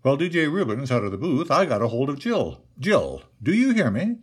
While 0.00 0.16
DJ 0.16 0.50
Ruben's 0.50 0.90
out 0.90 1.04
of 1.04 1.10
the 1.10 1.18
booth, 1.18 1.50
I 1.50 1.66
got 1.66 1.82
a 1.82 1.88
hold 1.88 2.08
of 2.08 2.18
Jill. 2.18 2.64
Jill, 2.78 3.20
do 3.42 3.52
you 3.52 3.74
hear 3.74 3.90
me? 3.90 4.20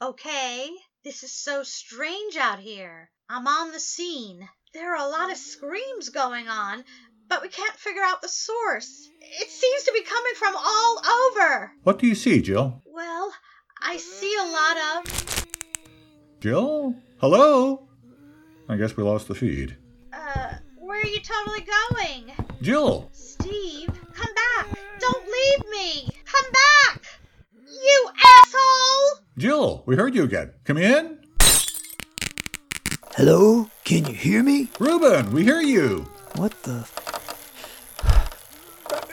Okay, 0.00 0.70
this 1.04 1.22
is 1.22 1.32
so 1.32 1.62
strange 1.64 2.38
out 2.38 2.60
here. 2.60 3.10
I'm 3.28 3.46
on 3.46 3.72
the 3.72 3.78
scene. 3.78 4.48
There 4.72 4.96
are 4.96 5.06
a 5.06 5.10
lot 5.10 5.30
of 5.30 5.36
screams 5.36 6.08
going 6.08 6.48
on, 6.48 6.82
but 7.28 7.42
we 7.42 7.48
can't 7.48 7.76
figure 7.76 8.02
out 8.02 8.22
the 8.22 8.28
source. 8.28 9.06
It 9.20 9.50
seems 9.50 9.82
to 9.82 9.92
be 9.92 10.02
coming 10.02 10.32
from 10.36 10.54
all 10.56 11.02
over. 11.26 11.72
What 11.82 11.98
do 11.98 12.06
you 12.06 12.14
see, 12.14 12.40
Jill? 12.40 12.80
Well, 12.86 13.34
I 13.82 13.98
see 13.98 14.34
a 14.34 14.46
lot 14.46 15.06
of. 15.06 15.46
Jill? 16.40 16.94
Hello? 17.18 17.86
I 18.68 18.76
guess 18.76 18.96
we 18.96 19.02
lost 19.02 19.28
the 19.28 19.34
feed. 19.34 19.76
Uh, 20.12 20.54
where 20.78 21.00
are 21.00 21.06
you 21.06 21.20
totally 21.20 21.66
going? 21.90 22.32
Jill! 22.60 23.08
Steve, 23.12 23.88
come 24.14 24.34
back! 24.34 24.68
Don't 24.98 25.24
leave 25.24 25.70
me! 25.70 26.08
Come 26.24 26.52
back! 26.52 27.02
You 27.66 28.10
asshole! 28.24 29.24
Jill, 29.36 29.82
we 29.86 29.96
heard 29.96 30.14
you 30.14 30.22
again. 30.24 30.52
Come 30.64 30.78
in. 30.78 31.18
Hello? 33.16 33.68
Can 33.84 34.06
you 34.06 34.14
hear 34.14 34.42
me? 34.42 34.70
Ruben, 34.78 35.32
we 35.32 35.42
hear 35.42 35.60
you. 35.60 36.06
What 36.36 36.52
the? 36.62 36.88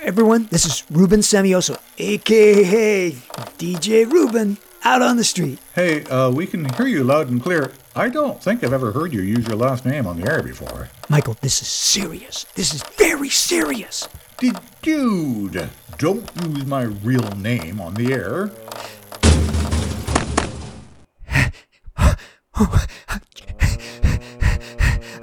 Everyone, 0.01 0.47
this 0.51 0.65
is 0.65 0.83
Ruben 0.89 1.19
Semioso, 1.19 1.77
aka 1.97 3.11
DJ 3.57 4.09
Ruben, 4.09 4.57
out 4.83 5.01
on 5.01 5.17
the 5.17 5.23
street. 5.23 5.59
Hey, 5.75 6.03
uh, 6.05 6.31
we 6.31 6.47
can 6.47 6.65
hear 6.75 6.87
you 6.87 7.03
loud 7.03 7.29
and 7.29 7.41
clear. 7.43 7.73
I 7.99 8.07
don't 8.07 8.41
think 8.41 8.63
I've 8.63 8.71
ever 8.71 8.93
heard 8.93 9.11
you 9.13 9.19
use 9.19 9.45
your 9.45 9.57
last 9.57 9.85
name 9.85 10.07
on 10.07 10.21
the 10.21 10.31
air 10.31 10.41
before. 10.41 10.87
Michael, 11.09 11.35
this 11.41 11.61
is 11.61 11.67
serious. 11.67 12.45
This 12.55 12.73
is 12.73 12.81
very 12.97 13.27
serious. 13.27 14.07
Did 14.37 14.57
dude, 14.81 15.69
don't 15.97 16.31
use 16.45 16.65
my 16.65 16.83
real 16.83 17.29
name 17.31 17.81
on 17.81 17.95
the 17.95 18.13
air. 18.13 18.51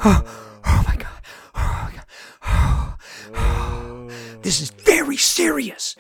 Oh, 0.05 0.23
oh 0.67 0.85
my 0.87 0.97
god. 0.97 1.23
Oh 1.55 1.83
my 1.87 1.93
god. 1.95 2.95
Oh, 3.35 4.11
this 4.43 4.61
is 4.61 4.69
very 4.69 5.17
serious. 5.17 5.97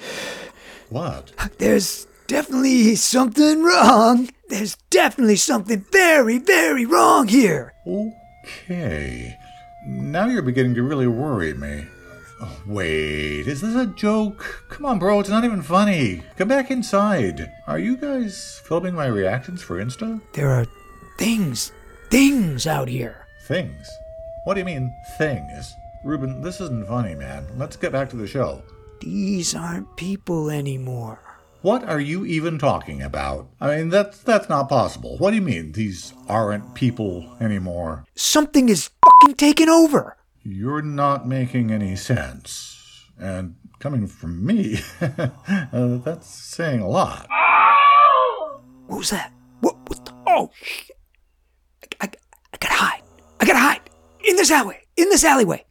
What? 0.91 1.33
There's 1.57 2.07
definitely 2.27 2.95
something 2.97 3.63
wrong. 3.63 4.29
There's 4.49 4.77
definitely 4.91 5.37
something 5.37 5.85
very, 5.93 6.39
very 6.39 6.87
wrong 6.87 7.29
here. 7.29 7.75
Okay. 7.87 9.37
Now 9.87 10.27
you're 10.27 10.43
beginning 10.43 10.75
to 10.75 10.83
really 10.83 11.07
worry 11.07 11.55
me. 11.55 11.87
Oh, 12.41 12.61
wait, 12.67 13.47
is 13.47 13.63
this 13.63 13.75
a 13.75 13.87
joke? 13.87 14.67
Come 14.69 14.85
on, 14.85 14.99
bro, 14.99 15.21
it's 15.21 15.31
not 15.31 15.45
even 15.45 15.63
funny. 15.63 16.23
Come 16.37 16.49
back 16.49 16.71
inside. 16.71 17.51
Are 17.67 17.79
you 17.79 17.97
guys 17.97 18.61
filming 18.65 18.95
my 18.95 19.07
reactions 19.07 19.63
for 19.63 19.83
Insta? 19.83 20.21
There 20.35 20.51
are 20.51 20.67
things, 21.19 21.73
things 22.11 22.67
out 22.67 22.89
here. 22.89 23.27
Things? 23.47 23.89
What 24.45 24.55
do 24.55 24.61
you 24.61 24.67
mean, 24.67 24.95
things? 25.17 25.75
Ruben, 26.05 26.43
this 26.43 26.61
isn't 26.61 26.87
funny, 26.87 27.15
man. 27.15 27.47
Let's 27.57 27.77
get 27.77 27.93
back 27.93 28.11
to 28.11 28.17
the 28.17 28.27
show. 28.27 28.63
These 29.01 29.55
aren't 29.55 29.97
people 29.97 30.51
anymore. 30.51 31.21
What 31.67 31.83
are 31.83 31.99
you 31.99 32.25
even 32.25 32.61
talking 32.61 33.03
about? 33.03 33.49
I 33.61 33.79
mean, 33.79 33.89
that's 33.89 34.19
that's 34.19 34.49
not 34.49 34.69
possible. 34.69 35.19
What 35.19 35.31
do 35.31 35.35
you 35.35 35.43
mean 35.43 35.73
these 35.73 36.15
aren't 36.29 36.77
people 36.77 37.37
anymore? 37.41 38.05
Something 38.15 38.69
is 38.69 38.91
fucking 39.05 39.35
taken 39.35 39.69
over. 39.69 40.17
You're 40.45 40.81
not 40.81 41.27
making 41.27 41.73
any 41.73 41.97
sense. 41.97 43.03
And 43.19 43.57
coming 43.81 44.07
from 44.07 44.47
me, 44.47 44.79
uh, 45.01 45.97
that's 46.05 46.29
saying 46.29 46.83
a 46.83 46.89
lot. 46.89 47.27
What 48.87 48.99
was 48.99 49.11
that? 49.11 49.33
What? 49.59 49.75
what 49.89 50.07
the, 50.07 50.13
oh, 50.29 50.53
shit. 50.63 50.97
I, 52.01 52.05
I, 52.05 52.11
I 52.55 52.57
gotta 52.61 52.75
hide. 52.75 53.03
I 53.41 53.45
gotta 53.45 53.59
hide. 53.59 53.91
In 54.25 54.37
this 54.37 54.53
alleyway. 54.53 54.85
In 54.97 55.09
this 55.09 55.25
alleyway. 55.25 55.65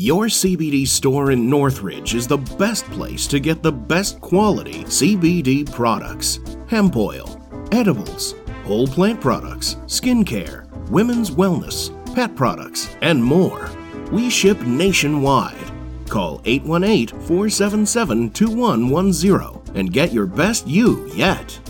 Your 0.00 0.28
CBD 0.28 0.88
store 0.88 1.30
in 1.30 1.50
Northridge 1.50 2.14
is 2.14 2.26
the 2.26 2.38
best 2.38 2.86
place 2.86 3.26
to 3.26 3.38
get 3.38 3.62
the 3.62 3.70
best 3.70 4.18
quality 4.22 4.82
CBD 4.84 5.70
products 5.70 6.40
hemp 6.68 6.96
oil, 6.96 7.38
edibles, 7.70 8.34
whole 8.64 8.86
plant 8.86 9.20
products, 9.20 9.74
skincare, 9.84 10.66
women's 10.88 11.30
wellness, 11.30 11.92
pet 12.14 12.34
products, 12.34 12.96
and 13.02 13.22
more. 13.22 13.70
We 14.10 14.30
ship 14.30 14.58
nationwide. 14.62 15.70
Call 16.08 16.40
818 16.46 17.08
477 17.20 18.30
2110 18.30 19.76
and 19.76 19.92
get 19.92 20.14
your 20.14 20.24
best 20.24 20.66
you 20.66 21.12
yet. 21.14 21.60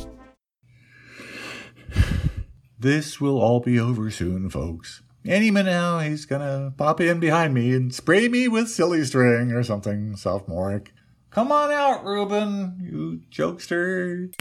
This 2.78 3.20
will 3.20 3.40
all 3.40 3.58
be 3.58 3.80
over 3.80 4.08
soon, 4.08 4.48
folks. 4.50 5.02
Any 5.26 5.50
minute 5.50 5.70
now, 5.70 5.98
he's 5.98 6.24
gonna 6.24 6.72
pop 6.76 7.00
in 7.00 7.20
behind 7.20 7.52
me 7.52 7.74
and 7.74 7.94
spray 7.94 8.28
me 8.28 8.48
with 8.48 8.70
silly 8.70 9.04
string 9.04 9.52
or 9.52 9.62
something 9.62 10.16
sophomoric. 10.16 10.92
Come 11.30 11.52
on 11.52 11.70
out, 11.70 12.04
Ruben, 12.04 12.78
you 12.80 13.20
jokester. 13.30 14.32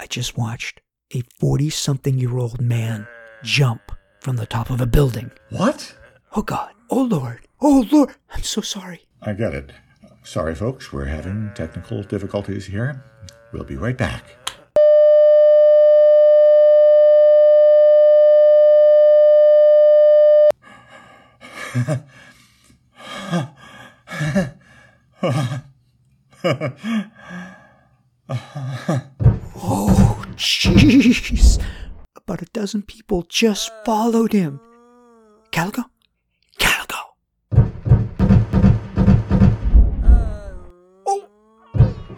I 0.00 0.06
just 0.06 0.36
watched 0.38 0.80
a 1.14 1.22
40 1.38 1.70
something 1.70 2.18
year 2.18 2.38
old 2.38 2.60
man 2.60 3.06
jump 3.42 3.92
from 4.20 4.36
the 4.36 4.46
top 4.46 4.70
of 4.70 4.80
a 4.80 4.86
building. 4.86 5.30
What? 5.50 5.94
Oh 6.34 6.42
God. 6.42 6.72
Oh 6.90 7.02
Lord. 7.02 7.46
Oh 7.60 7.86
Lord. 7.92 8.14
I'm 8.30 8.42
so 8.42 8.62
sorry. 8.62 9.06
I 9.22 9.34
get 9.34 9.54
it. 9.54 9.72
Sorry, 10.22 10.54
folks, 10.54 10.92
we're 10.92 11.04
having 11.04 11.52
technical 11.54 12.02
difficulties 12.02 12.66
here. 12.66 13.04
We'll 13.52 13.64
be 13.64 13.76
right 13.76 13.96
back. 13.96 14.24
Oh, 29.58 30.24
jeez. 30.36 31.62
About 32.16 32.42
a 32.42 32.46
dozen 32.46 32.82
people 32.82 33.22
just 33.28 33.70
followed 33.84 34.32
him. 34.32 34.60
Calico? 35.50 35.84
Calico! 36.58 36.96
Oh, 41.06 41.28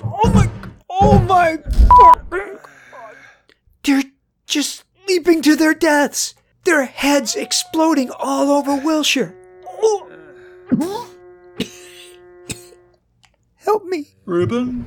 oh 0.02 0.30
my, 0.34 0.50
oh 0.90 1.18
my 1.20 1.58
God. 1.88 2.56
They're 3.82 4.02
just 4.46 4.84
leaping 5.08 5.42
to 5.42 5.56
their 5.56 5.74
deaths. 5.74 6.34
Their 6.64 6.84
heads 6.84 7.36
exploding 7.36 8.10
all 8.10 8.50
over 8.50 8.76
Wilshire. 8.76 9.37
Help 13.56 13.84
me. 13.84 14.06
Ruben, 14.24 14.84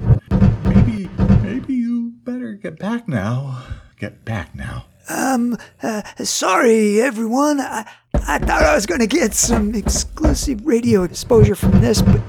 maybe, 0.63 1.09
maybe 1.43 1.73
you 1.73 2.13
better 2.23 2.53
get 2.53 2.79
back 2.79 3.07
now. 3.07 3.63
Get 3.99 4.25
back 4.25 4.55
now. 4.55 4.85
Um, 5.09 5.57
uh, 5.83 6.01
sorry, 6.23 7.01
everyone. 7.01 7.59
I, 7.59 7.85
I 8.27 8.39
thought 8.39 8.63
I 8.63 8.73
was 8.73 8.85
going 8.85 9.01
to 9.01 9.07
get 9.07 9.33
some 9.33 9.75
exclusive 9.75 10.65
radio 10.65 11.03
exposure 11.03 11.55
from 11.55 11.81
this, 11.81 12.01
but 12.01 12.21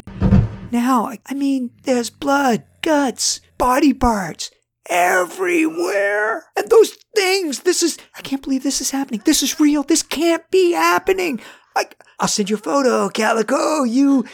now, 0.70 1.06
I, 1.06 1.18
I 1.26 1.34
mean, 1.34 1.70
there's 1.84 2.10
blood, 2.10 2.64
guts, 2.80 3.40
body 3.58 3.92
parts 3.92 4.50
everywhere. 4.88 6.46
And 6.56 6.68
those 6.68 6.96
things, 7.14 7.60
this 7.60 7.82
is, 7.82 7.98
I 8.16 8.22
can't 8.22 8.42
believe 8.42 8.62
this 8.62 8.80
is 8.80 8.90
happening. 8.90 9.22
This 9.24 9.42
is 9.42 9.60
real. 9.60 9.82
This 9.82 10.02
can't 10.02 10.50
be 10.50 10.72
happening. 10.72 11.40
I, 11.76 11.86
I'll 12.22 12.28
send 12.28 12.48
you 12.48 12.54
a 12.54 12.58
photo, 12.60 13.08
Calico. 13.08 13.56
Oh, 13.58 13.82
you, 13.82 14.24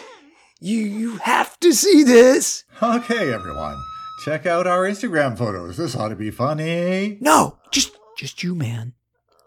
you, 0.61 0.79
you 0.79 1.17
have 1.17 1.59
to 1.61 1.73
see 1.73 2.03
this. 2.03 2.65
Okay, 2.83 3.33
everyone. 3.33 3.83
Check 4.27 4.45
out 4.45 4.67
our 4.67 4.83
Instagram 4.83 5.39
photos. 5.39 5.79
This 5.79 5.97
ought 5.97 6.09
to 6.11 6.15
be 6.15 6.31
funny. 6.31 7.17
No, 7.23 7.57
just, 7.71 7.97
just 8.19 8.43
you, 8.43 8.55
man. 8.55 8.93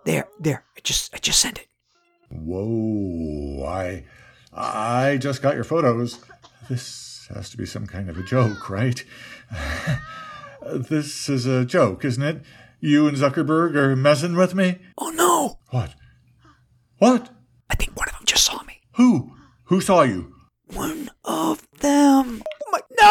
There, 0.06 0.28
there. 0.40 0.64
I 0.76 0.80
just, 0.82 1.14
I 1.14 1.20
just 1.20 1.40
sent 1.40 1.60
it. 1.60 1.68
Whoa, 2.32 3.64
I 3.68 4.06
I 4.52 5.18
just 5.18 5.44
got 5.44 5.54
your 5.54 5.64
photos. 5.64 6.20
This 6.68 7.28
has 7.34 7.52
to 7.52 7.58
be 7.58 7.68
some 7.68 7.86
kind 7.86 8.10
of 8.10 8.18
a 8.18 8.24
joke, 8.24 8.72
right? 8.72 9.04
this 10.66 11.30
is 11.30 11.46
a 11.46 11.64
joke, 11.64 12.04
isn't 12.06 12.24
it? 12.24 12.42
You 12.80 13.08
and 13.08 13.18
Zuckerberg 13.18 13.76
are 13.76 13.96
messing 13.96 14.36
with 14.36 14.56
me? 14.56 14.80
Oh 14.98 15.10
no! 15.12 15.60
What? 15.70 15.94
What? 16.98 17.30
I 17.72 17.76
think 17.76 17.98
one 17.98 18.10
of 18.10 18.16
them 18.16 18.26
just 18.26 18.44
saw 18.46 18.62
me. 18.64 18.82
Who? 19.02 19.34
Who 19.64 19.82
saw 19.82 20.04
you? 20.04 20.32
One 20.76 21.10
of 21.26 21.68
them. 21.80 22.44
Oh 22.46 22.72
my, 22.72 22.80
no! 23.02 23.08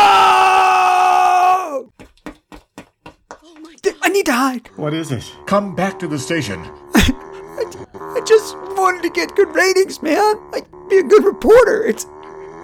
Oh 3.32 3.72
Th- 3.82 3.96
I 4.00 4.08
need 4.08 4.26
to 4.26 4.32
hide. 4.32 4.68
What 4.76 4.94
is 4.94 5.10
it? 5.10 5.24
Come 5.46 5.74
back 5.74 5.98
to 5.98 6.06
the 6.06 6.16
station. 6.16 6.60
I 6.94 7.64
I 7.98 8.20
just 8.24 8.56
wanted 8.78 9.02
to 9.02 9.10
get 9.10 9.34
good 9.34 9.52
ratings, 9.52 10.00
man. 10.00 10.36
Like, 10.52 10.68
be 10.88 10.98
a 10.98 11.02
good 11.02 11.24
reporter. 11.24 11.84
It's, 11.84 12.06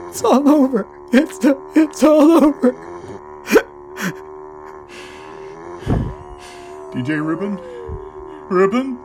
it's 0.08 0.22
all 0.22 0.48
over. 0.48 0.86
It's, 1.12 1.40
it's 1.74 2.04
all 2.04 2.30
over. 2.30 2.72
DJ 6.94 7.26
Ruben? 7.26 7.58
Ruben? 8.48 9.00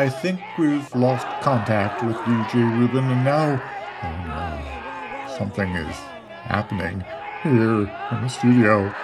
I 0.00 0.08
think 0.08 0.40
we've 0.56 0.94
lost 0.94 1.26
contact 1.42 2.02
with 2.02 2.16
DJ 2.16 2.54
Ruben, 2.54 3.04
and 3.04 3.22
now, 3.22 3.60
oh 4.02 4.16
no, 4.28 4.58
something 5.36 5.68
is 5.74 5.94
happening 6.44 7.04
here 7.42 7.82
in 7.82 8.22
the 8.22 8.28
studio. 8.28 8.94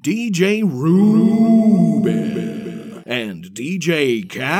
DJ 0.00 0.62
Ruben 0.62 2.12
and 3.04 3.46
DJ 3.46 4.30
Calico. 4.30 4.54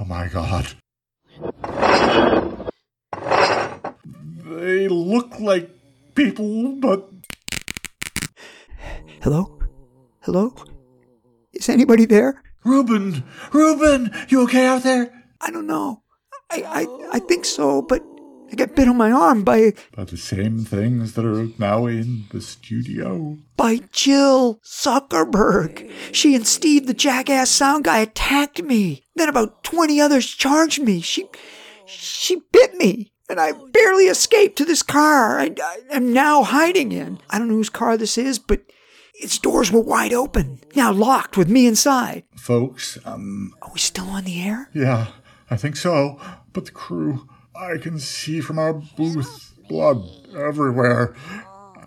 Oh 0.00 0.04
my 0.06 0.26
god. 0.28 0.74
They 4.64 4.88
look 4.88 5.33
like 5.44 5.70
people, 6.14 6.76
but 6.76 7.08
Hello? 9.22 9.58
Hello? 10.20 10.54
Is 11.52 11.68
anybody 11.68 12.04
there? 12.04 12.42
Ruben! 12.64 13.24
Ruben! 13.52 14.10
You 14.28 14.42
okay 14.42 14.66
out 14.66 14.82
there? 14.82 15.12
I 15.40 15.50
don't 15.50 15.66
know. 15.66 16.02
I, 16.50 16.62
I, 16.62 17.08
I 17.16 17.18
think 17.20 17.44
so, 17.44 17.80
but 17.82 18.02
I 18.52 18.54
got 18.54 18.74
bit 18.74 18.86
on 18.88 18.96
my 18.96 19.10
arm 19.10 19.42
by 19.42 19.72
By 19.96 20.04
the 20.04 20.16
same 20.18 20.64
things 20.64 21.14
that 21.14 21.24
are 21.24 21.48
now 21.58 21.86
in 21.86 22.24
the 22.30 22.40
studio. 22.40 23.38
by 23.56 23.80
Jill 23.92 24.60
Zuckerberg. 24.64 25.90
She 26.12 26.34
and 26.34 26.46
Steve, 26.46 26.86
the 26.86 26.94
jackass 26.94 27.50
sound 27.50 27.84
guy, 27.84 28.00
attacked 28.00 28.62
me. 28.62 29.04
Then 29.16 29.28
about 29.28 29.64
20 29.64 30.00
others 30.00 30.26
charged 30.26 30.82
me. 30.82 31.00
She 31.00 31.26
she 31.86 32.40
bit 32.52 32.74
me, 32.76 33.12
and 33.28 33.40
I 33.40 33.52
barely 33.52 34.04
escaped 34.04 34.56
to 34.58 34.64
this 34.64 34.82
car 34.82 35.38
I, 35.40 35.50
I 35.62 35.78
am 35.90 36.12
now 36.12 36.42
hiding 36.42 36.92
in. 36.92 37.18
I 37.30 37.38
don't 37.38 37.48
know 37.48 37.54
whose 37.54 37.70
car 37.70 37.96
this 37.96 38.18
is, 38.18 38.38
but 38.38 38.60
its 39.14 39.38
doors 39.38 39.70
were 39.70 39.80
wide 39.80 40.12
open, 40.12 40.60
now 40.74 40.92
locked 40.92 41.36
with 41.36 41.48
me 41.48 41.66
inside. 41.66 42.24
Folks, 42.36 42.98
um, 43.04 43.54
Are 43.62 43.70
we 43.72 43.78
still 43.78 44.08
on 44.08 44.24
the 44.24 44.42
air? 44.42 44.68
yeah, 44.74 45.06
I 45.50 45.56
think 45.56 45.76
so. 45.76 46.20
But 46.52 46.66
the 46.66 46.72
crew, 46.72 47.28
I 47.54 47.78
can 47.78 47.98
see 47.98 48.40
from 48.40 48.58
our 48.58 48.74
booth 48.74 49.52
blood 49.68 50.02
everywhere. 50.36 51.14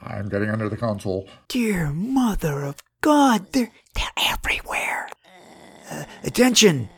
I'm 0.01 0.29
getting 0.29 0.49
under 0.49 0.69
the 0.69 0.77
console. 0.77 1.27
Dear 1.49 1.91
Mother 1.91 2.63
of 2.63 2.77
God, 3.01 3.51
they're, 3.51 3.71
they're 3.93 4.05
everywhere. 4.17 5.09
Uh, 5.91 6.05
attention! 6.23 6.89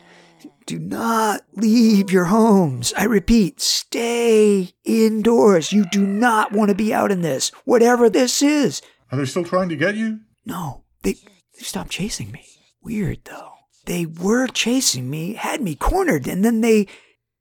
Do 0.70 0.78
not 0.78 1.40
leave 1.56 2.12
your 2.12 2.26
homes. 2.26 2.94
I 2.96 3.02
repeat, 3.02 3.60
stay 3.60 4.70
indoors. 4.84 5.72
You 5.72 5.84
do 5.90 6.06
not 6.06 6.52
want 6.52 6.68
to 6.68 6.76
be 6.76 6.94
out 6.94 7.10
in 7.10 7.22
this, 7.22 7.48
whatever 7.64 8.08
this 8.08 8.40
is. 8.40 8.80
Are 9.10 9.18
they 9.18 9.24
still 9.24 9.42
trying 9.42 9.68
to 9.70 9.74
get 9.74 9.96
you? 9.96 10.20
No, 10.46 10.84
they, 11.02 11.14
they 11.14 11.62
stopped 11.64 11.90
chasing 11.90 12.30
me. 12.30 12.46
Weird, 12.80 13.24
though. 13.24 13.50
They 13.86 14.06
were 14.06 14.46
chasing 14.46 15.10
me, 15.10 15.34
had 15.34 15.60
me 15.60 15.74
cornered, 15.74 16.28
and 16.28 16.44
then 16.44 16.60
they, 16.60 16.86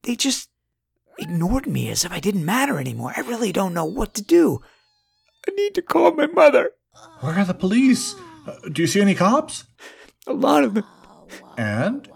they 0.01 0.15
just 0.15 0.49
ignored 1.19 1.67
me 1.67 1.91
as 1.91 2.03
if 2.03 2.11
I 2.11 2.19
didn't 2.19 2.43
matter 2.43 2.79
anymore. 2.79 3.13
I 3.15 3.21
really 3.21 3.51
don't 3.51 3.75
know 3.75 3.85
what 3.85 4.15
to 4.15 4.23
do. 4.23 4.59
I 5.47 5.51
need 5.51 5.75
to 5.75 5.83
call 5.83 6.13
my 6.13 6.25
mother. 6.25 6.71
Where 7.19 7.35
are 7.35 7.45
the 7.45 7.53
police? 7.53 8.15
Uh, 8.47 8.55
do 8.71 8.81
you 8.81 8.87
see 8.87 9.01
any 9.01 9.13
cops? 9.13 9.65
A 10.25 10.33
lot 10.33 10.63
of 10.63 10.73
them. 10.73 10.85
And? 11.59 12.09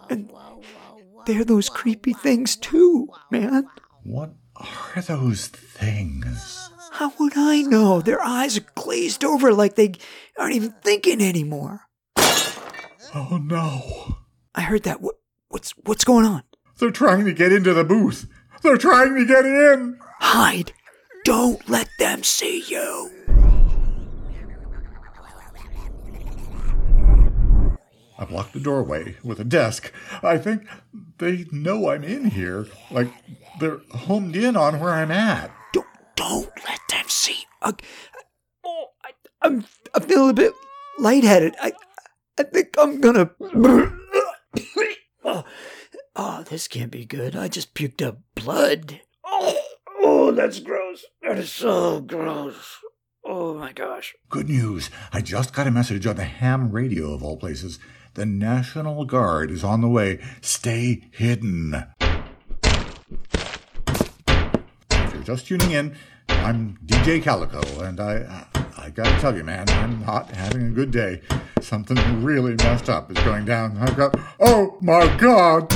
They're 1.25 1.45
those 1.45 1.69
creepy 1.69 2.13
things 2.13 2.55
too, 2.55 3.09
man. 3.31 3.67
What 4.03 4.33
are 4.55 5.01
those 5.01 5.47
things? 5.47 6.69
How 6.91 7.13
would 7.19 7.33
I 7.35 7.61
know? 7.61 8.01
Their 8.01 8.21
eyes 8.21 8.57
are 8.57 8.65
glazed 8.75 9.23
over 9.23 9.53
like 9.53 9.75
they 9.75 9.93
aren't 10.37 10.55
even 10.55 10.73
thinking 10.83 11.21
anymore. 11.21 11.81
Oh 13.15 13.39
no. 13.43 14.17
I 14.55 14.61
heard 14.61 14.83
that. 14.83 15.01
What, 15.01 15.15
what's 15.49 15.71
what's 15.85 16.03
going 16.03 16.25
on? 16.25 16.43
They're 16.79 16.91
trying 16.91 17.25
to 17.25 17.33
get 17.33 17.51
into 17.51 17.73
the 17.73 17.83
booth. 17.83 18.27
They're 18.61 18.77
trying 18.77 19.15
to 19.15 19.25
get 19.25 19.45
in. 19.45 19.99
Hide. 20.19 20.73
Don't 21.23 21.67
let 21.69 21.89
them 21.99 22.23
see 22.23 22.63
you. 22.67 23.09
I 28.23 28.25
blocked 28.25 28.53
the 28.53 28.61
doorway 28.61 29.17
with 29.21 29.41
a 29.41 29.43
desk. 29.43 29.91
I 30.23 30.37
think 30.37 30.65
they 31.17 31.45
know 31.51 31.89
I'm 31.89 32.05
in 32.05 32.29
here. 32.29 32.67
Like 32.89 33.09
they're 33.59 33.81
homed 33.91 34.37
in 34.37 34.55
on 34.55 34.79
where 34.79 34.91
I'm 34.93 35.11
at. 35.11 35.51
Don't 35.73 35.87
don't 36.15 36.49
let 36.65 36.79
them 36.89 37.03
see. 37.09 37.43
Uh, 37.61 37.73
oh, 38.63 38.85
I, 39.03 39.09
I'm 39.41 39.65
I 39.93 39.99
feel 39.99 40.29
a 40.29 40.33
bit 40.33 40.53
lightheaded. 40.99 41.55
I 41.61 41.73
I 42.39 42.43
think 42.43 42.75
I'm 42.77 43.01
gonna. 43.01 43.31
Oh, 46.15 46.43
this 46.43 46.67
can't 46.67 46.91
be 46.91 47.05
good. 47.05 47.35
I 47.35 47.47
just 47.47 47.73
puked 47.73 48.05
up 48.05 48.19
blood. 48.35 49.01
Oh, 49.25 49.57
oh, 49.99 50.31
that's 50.31 50.59
gross. 50.59 51.05
That 51.23 51.39
is 51.39 51.51
so 51.51 52.01
gross. 52.01 52.77
Oh 53.25 53.55
my 53.55 53.71
gosh. 53.71 54.13
Good 54.29 54.47
news. 54.47 54.91
I 55.11 55.21
just 55.21 55.55
got 55.55 55.65
a 55.65 55.71
message 55.71 56.05
on 56.05 56.17
the 56.17 56.25
ham 56.25 56.71
radio 56.71 57.13
of 57.13 57.23
all 57.23 57.37
places. 57.37 57.79
The 58.15 58.25
National 58.27 59.05
Guard 59.05 59.49
is 59.49 59.63
on 59.63 59.81
the 59.81 59.87
way. 59.87 60.19
Stay 60.41 61.09
hidden. 61.11 61.83
If 64.91 65.13
you're 65.13 65.23
just 65.23 65.47
tuning 65.47 65.71
in, 65.71 65.95
I'm 66.29 66.77
DJ 66.85 67.23
Calico, 67.23 67.61
and 67.81 67.99
I, 67.99 68.45
I, 68.53 68.65
I 68.83 68.89
gotta 68.91 69.19
tell 69.19 69.35
you, 69.35 69.43
man, 69.43 69.67
I'm 69.69 70.05
not 70.05 70.29
having 70.29 70.67
a 70.67 70.69
good 70.69 70.91
day. 70.91 71.21
Something 71.59 72.23
really 72.23 72.53
messed 72.53 72.87
up 72.87 73.09
is 73.09 73.17
going 73.23 73.45
down. 73.45 73.77
I've 73.79 73.97
got, 73.97 74.15
oh 74.39 74.77
my 74.79 75.07
god! 75.17 75.73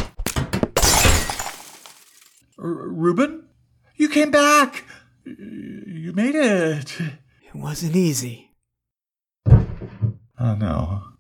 R- 2.60 2.88
Ruben? 2.88 3.48
You 3.96 4.10
came 4.10 4.30
back! 4.30 4.84
You 5.26 6.14
made 6.14 6.36
it! 6.36 7.00
It 7.02 7.56
wasn't 7.56 7.96
easy. 7.96 8.52
Oh 10.40 10.54
no. 10.54 11.17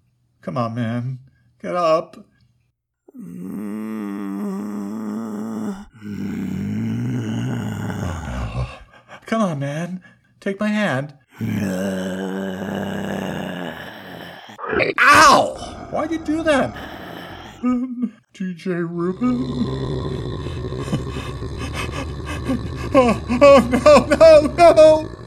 Come 0.48 0.58
on, 0.58 0.76
man. 0.76 1.20
Get 1.62 1.76
up. 1.76 2.16
Come 9.26 9.42
on, 9.42 9.60
man. 9.60 10.02
Take 10.40 10.58
my 10.62 10.70
hand. 10.70 11.16
Ow! 15.02 15.88
Why'd 15.92 16.12
you 16.12 16.20
do 16.20 16.42
that? 16.44 16.74
Um, 17.62 18.14
DJ 18.34 18.88
Ruben? 18.90 19.44
oh, 22.96 23.22
oh, 23.42 23.60
no, 23.70 24.06
no, 24.16 24.72
no! 24.72 25.27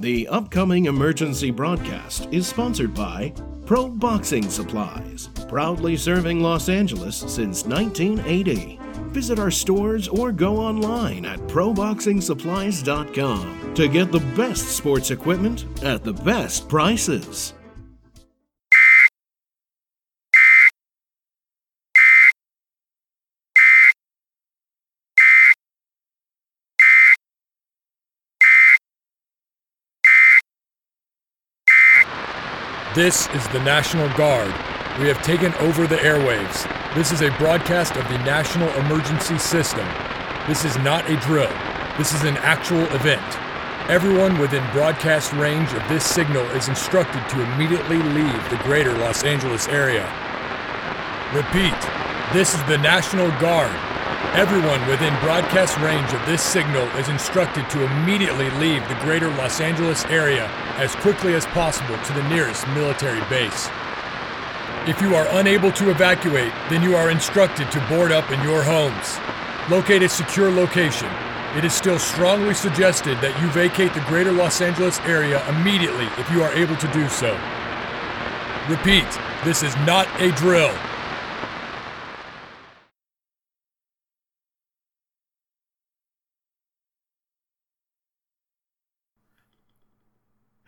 The 0.00 0.28
upcoming 0.28 0.84
emergency 0.84 1.50
broadcast 1.50 2.28
is 2.30 2.46
sponsored 2.46 2.94
by 2.94 3.32
Pro 3.66 3.88
Boxing 3.88 4.48
Supplies, 4.48 5.28
proudly 5.48 5.96
serving 5.96 6.40
Los 6.40 6.68
Angeles 6.68 7.16
since 7.16 7.64
1980. 7.64 8.78
Visit 9.08 9.40
our 9.40 9.50
stores 9.50 10.06
or 10.06 10.30
go 10.30 10.56
online 10.56 11.24
at 11.24 11.40
proboxingsupplies.com 11.48 13.74
to 13.74 13.88
get 13.88 14.12
the 14.12 14.20
best 14.36 14.76
sports 14.76 15.10
equipment 15.10 15.64
at 15.82 16.04
the 16.04 16.12
best 16.12 16.68
prices. 16.68 17.54
This 32.98 33.28
is 33.28 33.46
the 33.50 33.60
National 33.60 34.08
Guard. 34.16 34.52
We 34.98 35.06
have 35.06 35.22
taken 35.22 35.54
over 35.60 35.86
the 35.86 35.98
airwaves. 35.98 36.66
This 36.96 37.12
is 37.12 37.22
a 37.22 37.30
broadcast 37.38 37.94
of 37.94 38.02
the 38.08 38.18
National 38.24 38.68
Emergency 38.70 39.38
System. 39.38 39.86
This 40.48 40.64
is 40.64 40.76
not 40.78 41.08
a 41.08 41.16
drill. 41.18 41.52
This 41.96 42.12
is 42.12 42.24
an 42.24 42.38
actual 42.38 42.82
event. 42.96 43.22
Everyone 43.88 44.36
within 44.40 44.68
broadcast 44.72 45.32
range 45.34 45.72
of 45.74 45.88
this 45.88 46.02
signal 46.04 46.42
is 46.56 46.66
instructed 46.66 47.22
to 47.28 47.52
immediately 47.52 47.98
leave 47.98 48.50
the 48.50 48.58
greater 48.64 48.92
Los 48.94 49.22
Angeles 49.22 49.68
area. 49.68 50.02
Repeat, 51.32 51.78
this 52.32 52.52
is 52.52 52.64
the 52.64 52.78
National 52.78 53.28
Guard. 53.40 53.87
Everyone 54.34 54.86
within 54.86 55.18
broadcast 55.20 55.76
range 55.78 56.12
of 56.12 56.24
this 56.26 56.42
signal 56.42 56.86
is 56.98 57.08
instructed 57.08 57.68
to 57.70 57.82
immediately 57.82 58.50
leave 58.50 58.86
the 58.86 58.94
greater 59.00 59.28
Los 59.30 59.60
Angeles 59.60 60.04
area 60.04 60.46
as 60.76 60.94
quickly 60.96 61.34
as 61.34 61.46
possible 61.46 61.98
to 62.04 62.12
the 62.12 62.28
nearest 62.28 62.68
military 62.68 63.20
base. 63.30 63.68
If 64.86 65.00
you 65.00 65.16
are 65.16 65.26
unable 65.38 65.72
to 65.72 65.90
evacuate, 65.90 66.52
then 66.68 66.82
you 66.82 66.94
are 66.94 67.10
instructed 67.10 67.72
to 67.72 67.86
board 67.88 68.12
up 68.12 68.30
in 68.30 68.40
your 68.42 68.62
homes. 68.62 69.18
Locate 69.70 70.02
a 70.02 70.08
secure 70.08 70.50
location. 70.50 71.10
It 71.56 71.64
is 71.64 71.72
still 71.72 71.98
strongly 71.98 72.54
suggested 72.54 73.18
that 73.22 73.40
you 73.40 73.48
vacate 73.48 73.94
the 73.94 74.00
greater 74.02 74.30
Los 74.30 74.60
Angeles 74.60 75.00
area 75.00 75.42
immediately 75.48 76.06
if 76.18 76.30
you 76.30 76.42
are 76.42 76.52
able 76.52 76.76
to 76.76 76.92
do 76.92 77.08
so. 77.08 77.32
Repeat, 78.68 79.08
this 79.44 79.62
is 79.62 79.74
not 79.78 80.06
a 80.20 80.30
drill. 80.32 80.76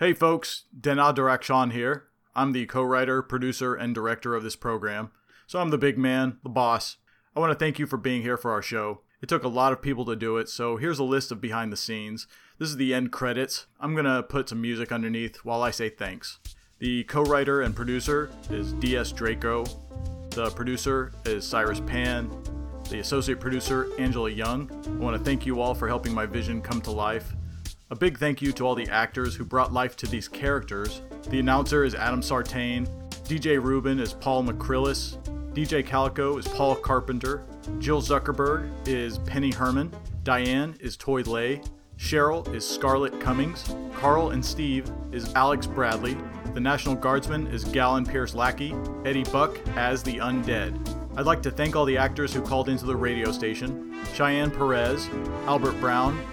Hey 0.00 0.14
folks, 0.14 0.64
Dena 0.80 1.12
Direction 1.12 1.72
here. 1.72 2.04
I'm 2.34 2.52
the 2.52 2.64
co 2.64 2.82
writer, 2.82 3.20
producer, 3.20 3.74
and 3.74 3.94
director 3.94 4.34
of 4.34 4.42
this 4.42 4.56
program, 4.56 5.10
so 5.46 5.58
I'm 5.58 5.68
the 5.68 5.76
big 5.76 5.98
man, 5.98 6.38
the 6.42 6.48
boss. 6.48 6.96
I 7.36 7.40
want 7.40 7.52
to 7.52 7.58
thank 7.58 7.78
you 7.78 7.86
for 7.86 7.98
being 7.98 8.22
here 8.22 8.38
for 8.38 8.50
our 8.50 8.62
show. 8.62 9.02
It 9.20 9.28
took 9.28 9.44
a 9.44 9.48
lot 9.48 9.74
of 9.74 9.82
people 9.82 10.06
to 10.06 10.16
do 10.16 10.38
it, 10.38 10.48
so 10.48 10.78
here's 10.78 10.98
a 10.98 11.04
list 11.04 11.30
of 11.30 11.42
behind 11.42 11.70
the 11.70 11.76
scenes. 11.76 12.26
This 12.58 12.70
is 12.70 12.78
the 12.78 12.94
end 12.94 13.12
credits. 13.12 13.66
I'm 13.78 13.94
gonna 13.94 14.22
put 14.22 14.48
some 14.48 14.62
music 14.62 14.90
underneath 14.90 15.44
while 15.44 15.60
I 15.60 15.70
say 15.70 15.90
thanks. 15.90 16.38
The 16.78 17.04
co 17.04 17.22
writer 17.22 17.60
and 17.60 17.76
producer 17.76 18.30
is 18.48 18.72
D.S. 18.72 19.12
Draco. 19.12 19.66
The 20.30 20.48
producer 20.56 21.12
is 21.26 21.46
Cyrus 21.46 21.80
Pan. 21.80 22.30
The 22.88 23.00
associate 23.00 23.38
producer, 23.38 23.86
Angela 23.98 24.30
Young. 24.30 24.70
I 24.86 24.90
want 24.92 25.18
to 25.18 25.22
thank 25.22 25.44
you 25.44 25.60
all 25.60 25.74
for 25.74 25.88
helping 25.88 26.14
my 26.14 26.24
vision 26.24 26.62
come 26.62 26.80
to 26.80 26.90
life. 26.90 27.34
A 27.92 27.96
big 27.96 28.18
thank 28.18 28.40
you 28.40 28.52
to 28.52 28.64
all 28.64 28.76
the 28.76 28.88
actors 28.88 29.34
who 29.34 29.44
brought 29.44 29.72
life 29.72 29.96
to 29.96 30.06
these 30.06 30.28
characters. 30.28 31.02
The 31.28 31.40
announcer 31.40 31.82
is 31.82 31.96
Adam 31.96 32.22
Sartain. 32.22 32.86
DJ 33.24 33.60
Ruben 33.60 33.98
is 33.98 34.12
Paul 34.12 34.44
McCrillis. 34.44 35.16
DJ 35.54 35.84
Calico 35.84 36.38
is 36.38 36.46
Paul 36.46 36.76
Carpenter. 36.76 37.42
Jill 37.80 38.00
Zuckerberg 38.00 38.70
is 38.86 39.18
Penny 39.18 39.50
Herman. 39.50 39.92
Diane 40.22 40.76
is 40.78 40.96
Toy 40.96 41.22
Lay. 41.22 41.62
Cheryl 41.98 42.46
is 42.54 42.64
Scarlett 42.64 43.20
Cummings. 43.20 43.74
Carl 43.94 44.30
and 44.30 44.44
Steve 44.44 44.88
is 45.10 45.34
Alex 45.34 45.66
Bradley. 45.66 46.16
The 46.54 46.60
National 46.60 46.94
Guardsman 46.94 47.48
is 47.48 47.64
Gallon 47.64 48.06
Pierce 48.06 48.36
Lackey. 48.36 48.72
Eddie 49.04 49.24
Buck 49.24 49.58
as 49.76 50.04
the 50.04 50.18
Undead. 50.18 50.78
I'd 51.16 51.26
like 51.26 51.42
to 51.42 51.50
thank 51.50 51.74
all 51.74 51.84
the 51.84 51.98
actors 51.98 52.32
who 52.32 52.40
called 52.40 52.68
into 52.68 52.86
the 52.86 52.94
radio 52.94 53.32
station 53.32 53.92
Cheyenne 54.14 54.52
Perez, 54.52 55.10
Albert 55.46 55.74
Brown, 55.80 56.24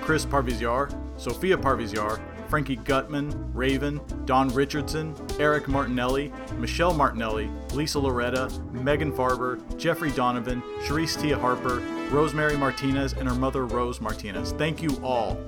Chris 0.00 0.26
Parviziar, 0.26 0.92
Sophia 1.16 1.56
Parviziar, 1.56 2.20
Frankie 2.48 2.76
Gutman, 2.76 3.32
Raven, 3.52 4.00
Don 4.26 4.48
Richardson, 4.48 5.14
Eric 5.38 5.68
Martinelli, 5.68 6.32
Michelle 6.58 6.94
Martinelli, 6.94 7.50
Lisa 7.72 7.98
Loretta, 7.98 8.50
Megan 8.72 9.12
Farber, 9.12 9.60
Jeffrey 9.78 10.10
Donovan, 10.10 10.62
Sharice 10.82 11.20
Tia 11.20 11.38
Harper, 11.38 11.82
Rosemary 12.10 12.56
Martinez, 12.56 13.12
and 13.14 13.28
her 13.28 13.34
mother 13.34 13.66
Rose 13.66 14.00
Martinez. 14.00 14.52
Thank 14.52 14.82
you 14.82 14.90
all. 15.02 15.38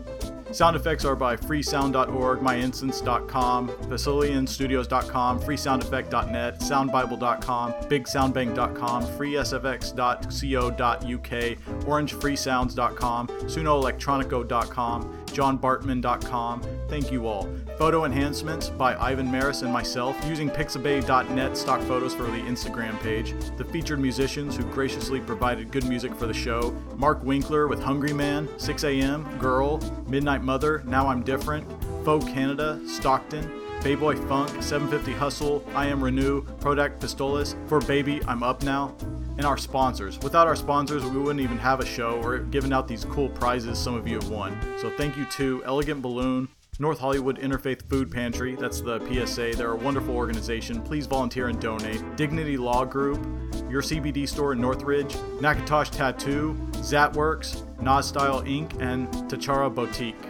Sound 0.52 0.76
effects 0.76 1.04
are 1.04 1.16
by 1.16 1.36
freesound.org, 1.36 2.38
myinstants.com, 2.38 3.68
Basilianstudios.com, 3.68 5.40
freesoundeffect.net, 5.40 6.60
soundbible.com, 6.60 7.72
bigsoundbank.com, 7.72 9.02
freesfx.co.uk, 9.02 11.84
orangefreesounds.com, 11.84 13.26
sunoelectronico.com, 13.26 15.25
johnbartman.com. 15.36 16.62
Thank 16.88 17.12
you 17.12 17.26
all. 17.26 17.48
Photo 17.76 18.04
enhancements 18.04 18.70
by 18.70 18.96
Ivan 18.96 19.30
Maris 19.30 19.62
and 19.62 19.72
myself 19.72 20.16
using 20.26 20.48
pixabay.net 20.48 21.56
stock 21.56 21.80
photos 21.82 22.14
for 22.14 22.22
the 22.24 22.40
Instagram 22.42 22.98
page. 23.00 23.34
The 23.56 23.64
featured 23.64 24.00
musicians 24.00 24.56
who 24.56 24.64
graciously 24.64 25.20
provided 25.20 25.70
good 25.70 25.84
music 25.84 26.14
for 26.14 26.26
the 26.26 26.34
show 26.34 26.74
Mark 26.96 27.22
Winkler 27.22 27.68
with 27.68 27.82
Hungry 27.82 28.12
Man, 28.12 28.48
6 28.58 28.84
a.m., 28.84 29.38
Girl, 29.38 29.78
Midnight 30.08 30.42
Mother, 30.42 30.82
Now 30.86 31.08
I'm 31.08 31.22
Different, 31.22 31.66
Folk 32.04 32.22
Canada, 32.26 32.80
Stockton, 32.86 33.44
Bayboy 33.80 34.26
Funk, 34.28 34.48
750 34.62 35.12
Hustle, 35.12 35.64
I 35.74 35.86
Am 35.86 36.02
Renew, 36.02 36.42
Prodac 36.60 36.98
Pistolas, 36.98 37.54
For 37.68 37.80
Baby, 37.80 38.20
I'm 38.26 38.42
Up 38.42 38.62
Now, 38.62 38.96
and 39.38 39.46
our 39.46 39.56
sponsors. 39.56 40.18
Without 40.20 40.46
our 40.46 40.56
sponsors, 40.56 41.04
we 41.04 41.18
wouldn't 41.18 41.40
even 41.40 41.58
have 41.58 41.80
a 41.80 41.86
show 41.86 42.20
or 42.22 42.38
giving 42.38 42.72
out 42.72 42.88
these 42.88 43.04
cool 43.04 43.28
prizes 43.28 43.78
some 43.78 43.94
of 43.94 44.06
you 44.06 44.14
have 44.14 44.28
won. 44.30 44.58
So 44.78 44.90
thank 44.90 45.16
you 45.16 45.24
to 45.32 45.62
Elegant 45.64 46.02
Balloon, 46.02 46.48
North 46.78 46.98
Hollywood 46.98 47.38
Interfaith 47.38 47.88
Food 47.88 48.10
Pantry, 48.10 48.54
that's 48.54 48.82
the 48.82 48.98
PSA. 49.06 49.52
They're 49.56 49.72
a 49.72 49.76
wonderful 49.76 50.14
organization. 50.14 50.82
Please 50.82 51.06
volunteer 51.06 51.48
and 51.48 51.58
donate. 51.58 52.02
Dignity 52.16 52.58
Law 52.58 52.84
Group, 52.84 53.24
your 53.70 53.80
CBD 53.80 54.28
store 54.28 54.52
in 54.52 54.60
Northridge, 54.60 55.14
Nakatosh 55.40 55.90
Tattoo, 55.90 56.54
Zatworks, 56.72 57.62
Nas 57.80 58.06
Style 58.06 58.42
Inc., 58.42 58.78
and 58.80 59.08
Tachara 59.30 59.74
Boutique. 59.74 60.22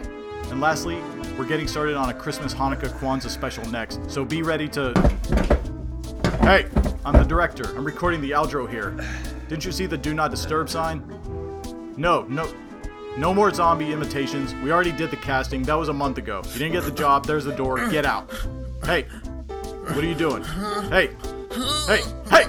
And 0.49 0.61
lastly, 0.61 1.01
we're 1.37 1.47
getting 1.47 1.67
started 1.67 1.95
on 1.95 2.09
a 2.09 2.13
Christmas, 2.13 2.53
Hanukkah, 2.53 2.97
Kwanzaa 2.99 3.29
special 3.29 3.65
next, 3.65 4.09
so 4.09 4.23
be 4.23 4.41
ready 4.41 4.69
to. 4.69 5.56
Hey, 6.47 6.65
I'm 7.03 7.11
the 7.11 7.25
director. 7.25 7.75
I'm 7.75 7.83
recording 7.83 8.21
the 8.21 8.31
outro 8.31 8.69
here. 8.69 8.95
Didn't 9.49 9.65
you 9.65 9.73
see 9.73 9.85
the 9.85 9.97
do 9.97 10.13
not 10.13 10.31
disturb 10.31 10.69
sign? 10.69 11.03
No, 11.97 12.21
no. 12.21 12.49
No 13.17 13.33
more 13.33 13.53
zombie 13.53 13.91
imitations. 13.91 14.55
We 14.63 14.71
already 14.71 14.93
did 14.93 15.11
the 15.11 15.17
casting. 15.17 15.63
That 15.63 15.73
was 15.73 15.89
a 15.89 15.93
month 15.93 16.19
ago. 16.19 16.41
You 16.45 16.59
didn't 16.59 16.71
get 16.71 16.85
the 16.85 16.91
job. 16.91 17.25
There's 17.25 17.43
the 17.43 17.51
door. 17.51 17.89
Get 17.89 18.05
out. 18.05 18.31
Hey. 18.85 19.07
What 19.51 19.97
are 19.97 20.05
you 20.05 20.15
doing? 20.15 20.41
Hey. 20.89 21.09
Hey. 21.85 22.03
Hey. 22.29 22.45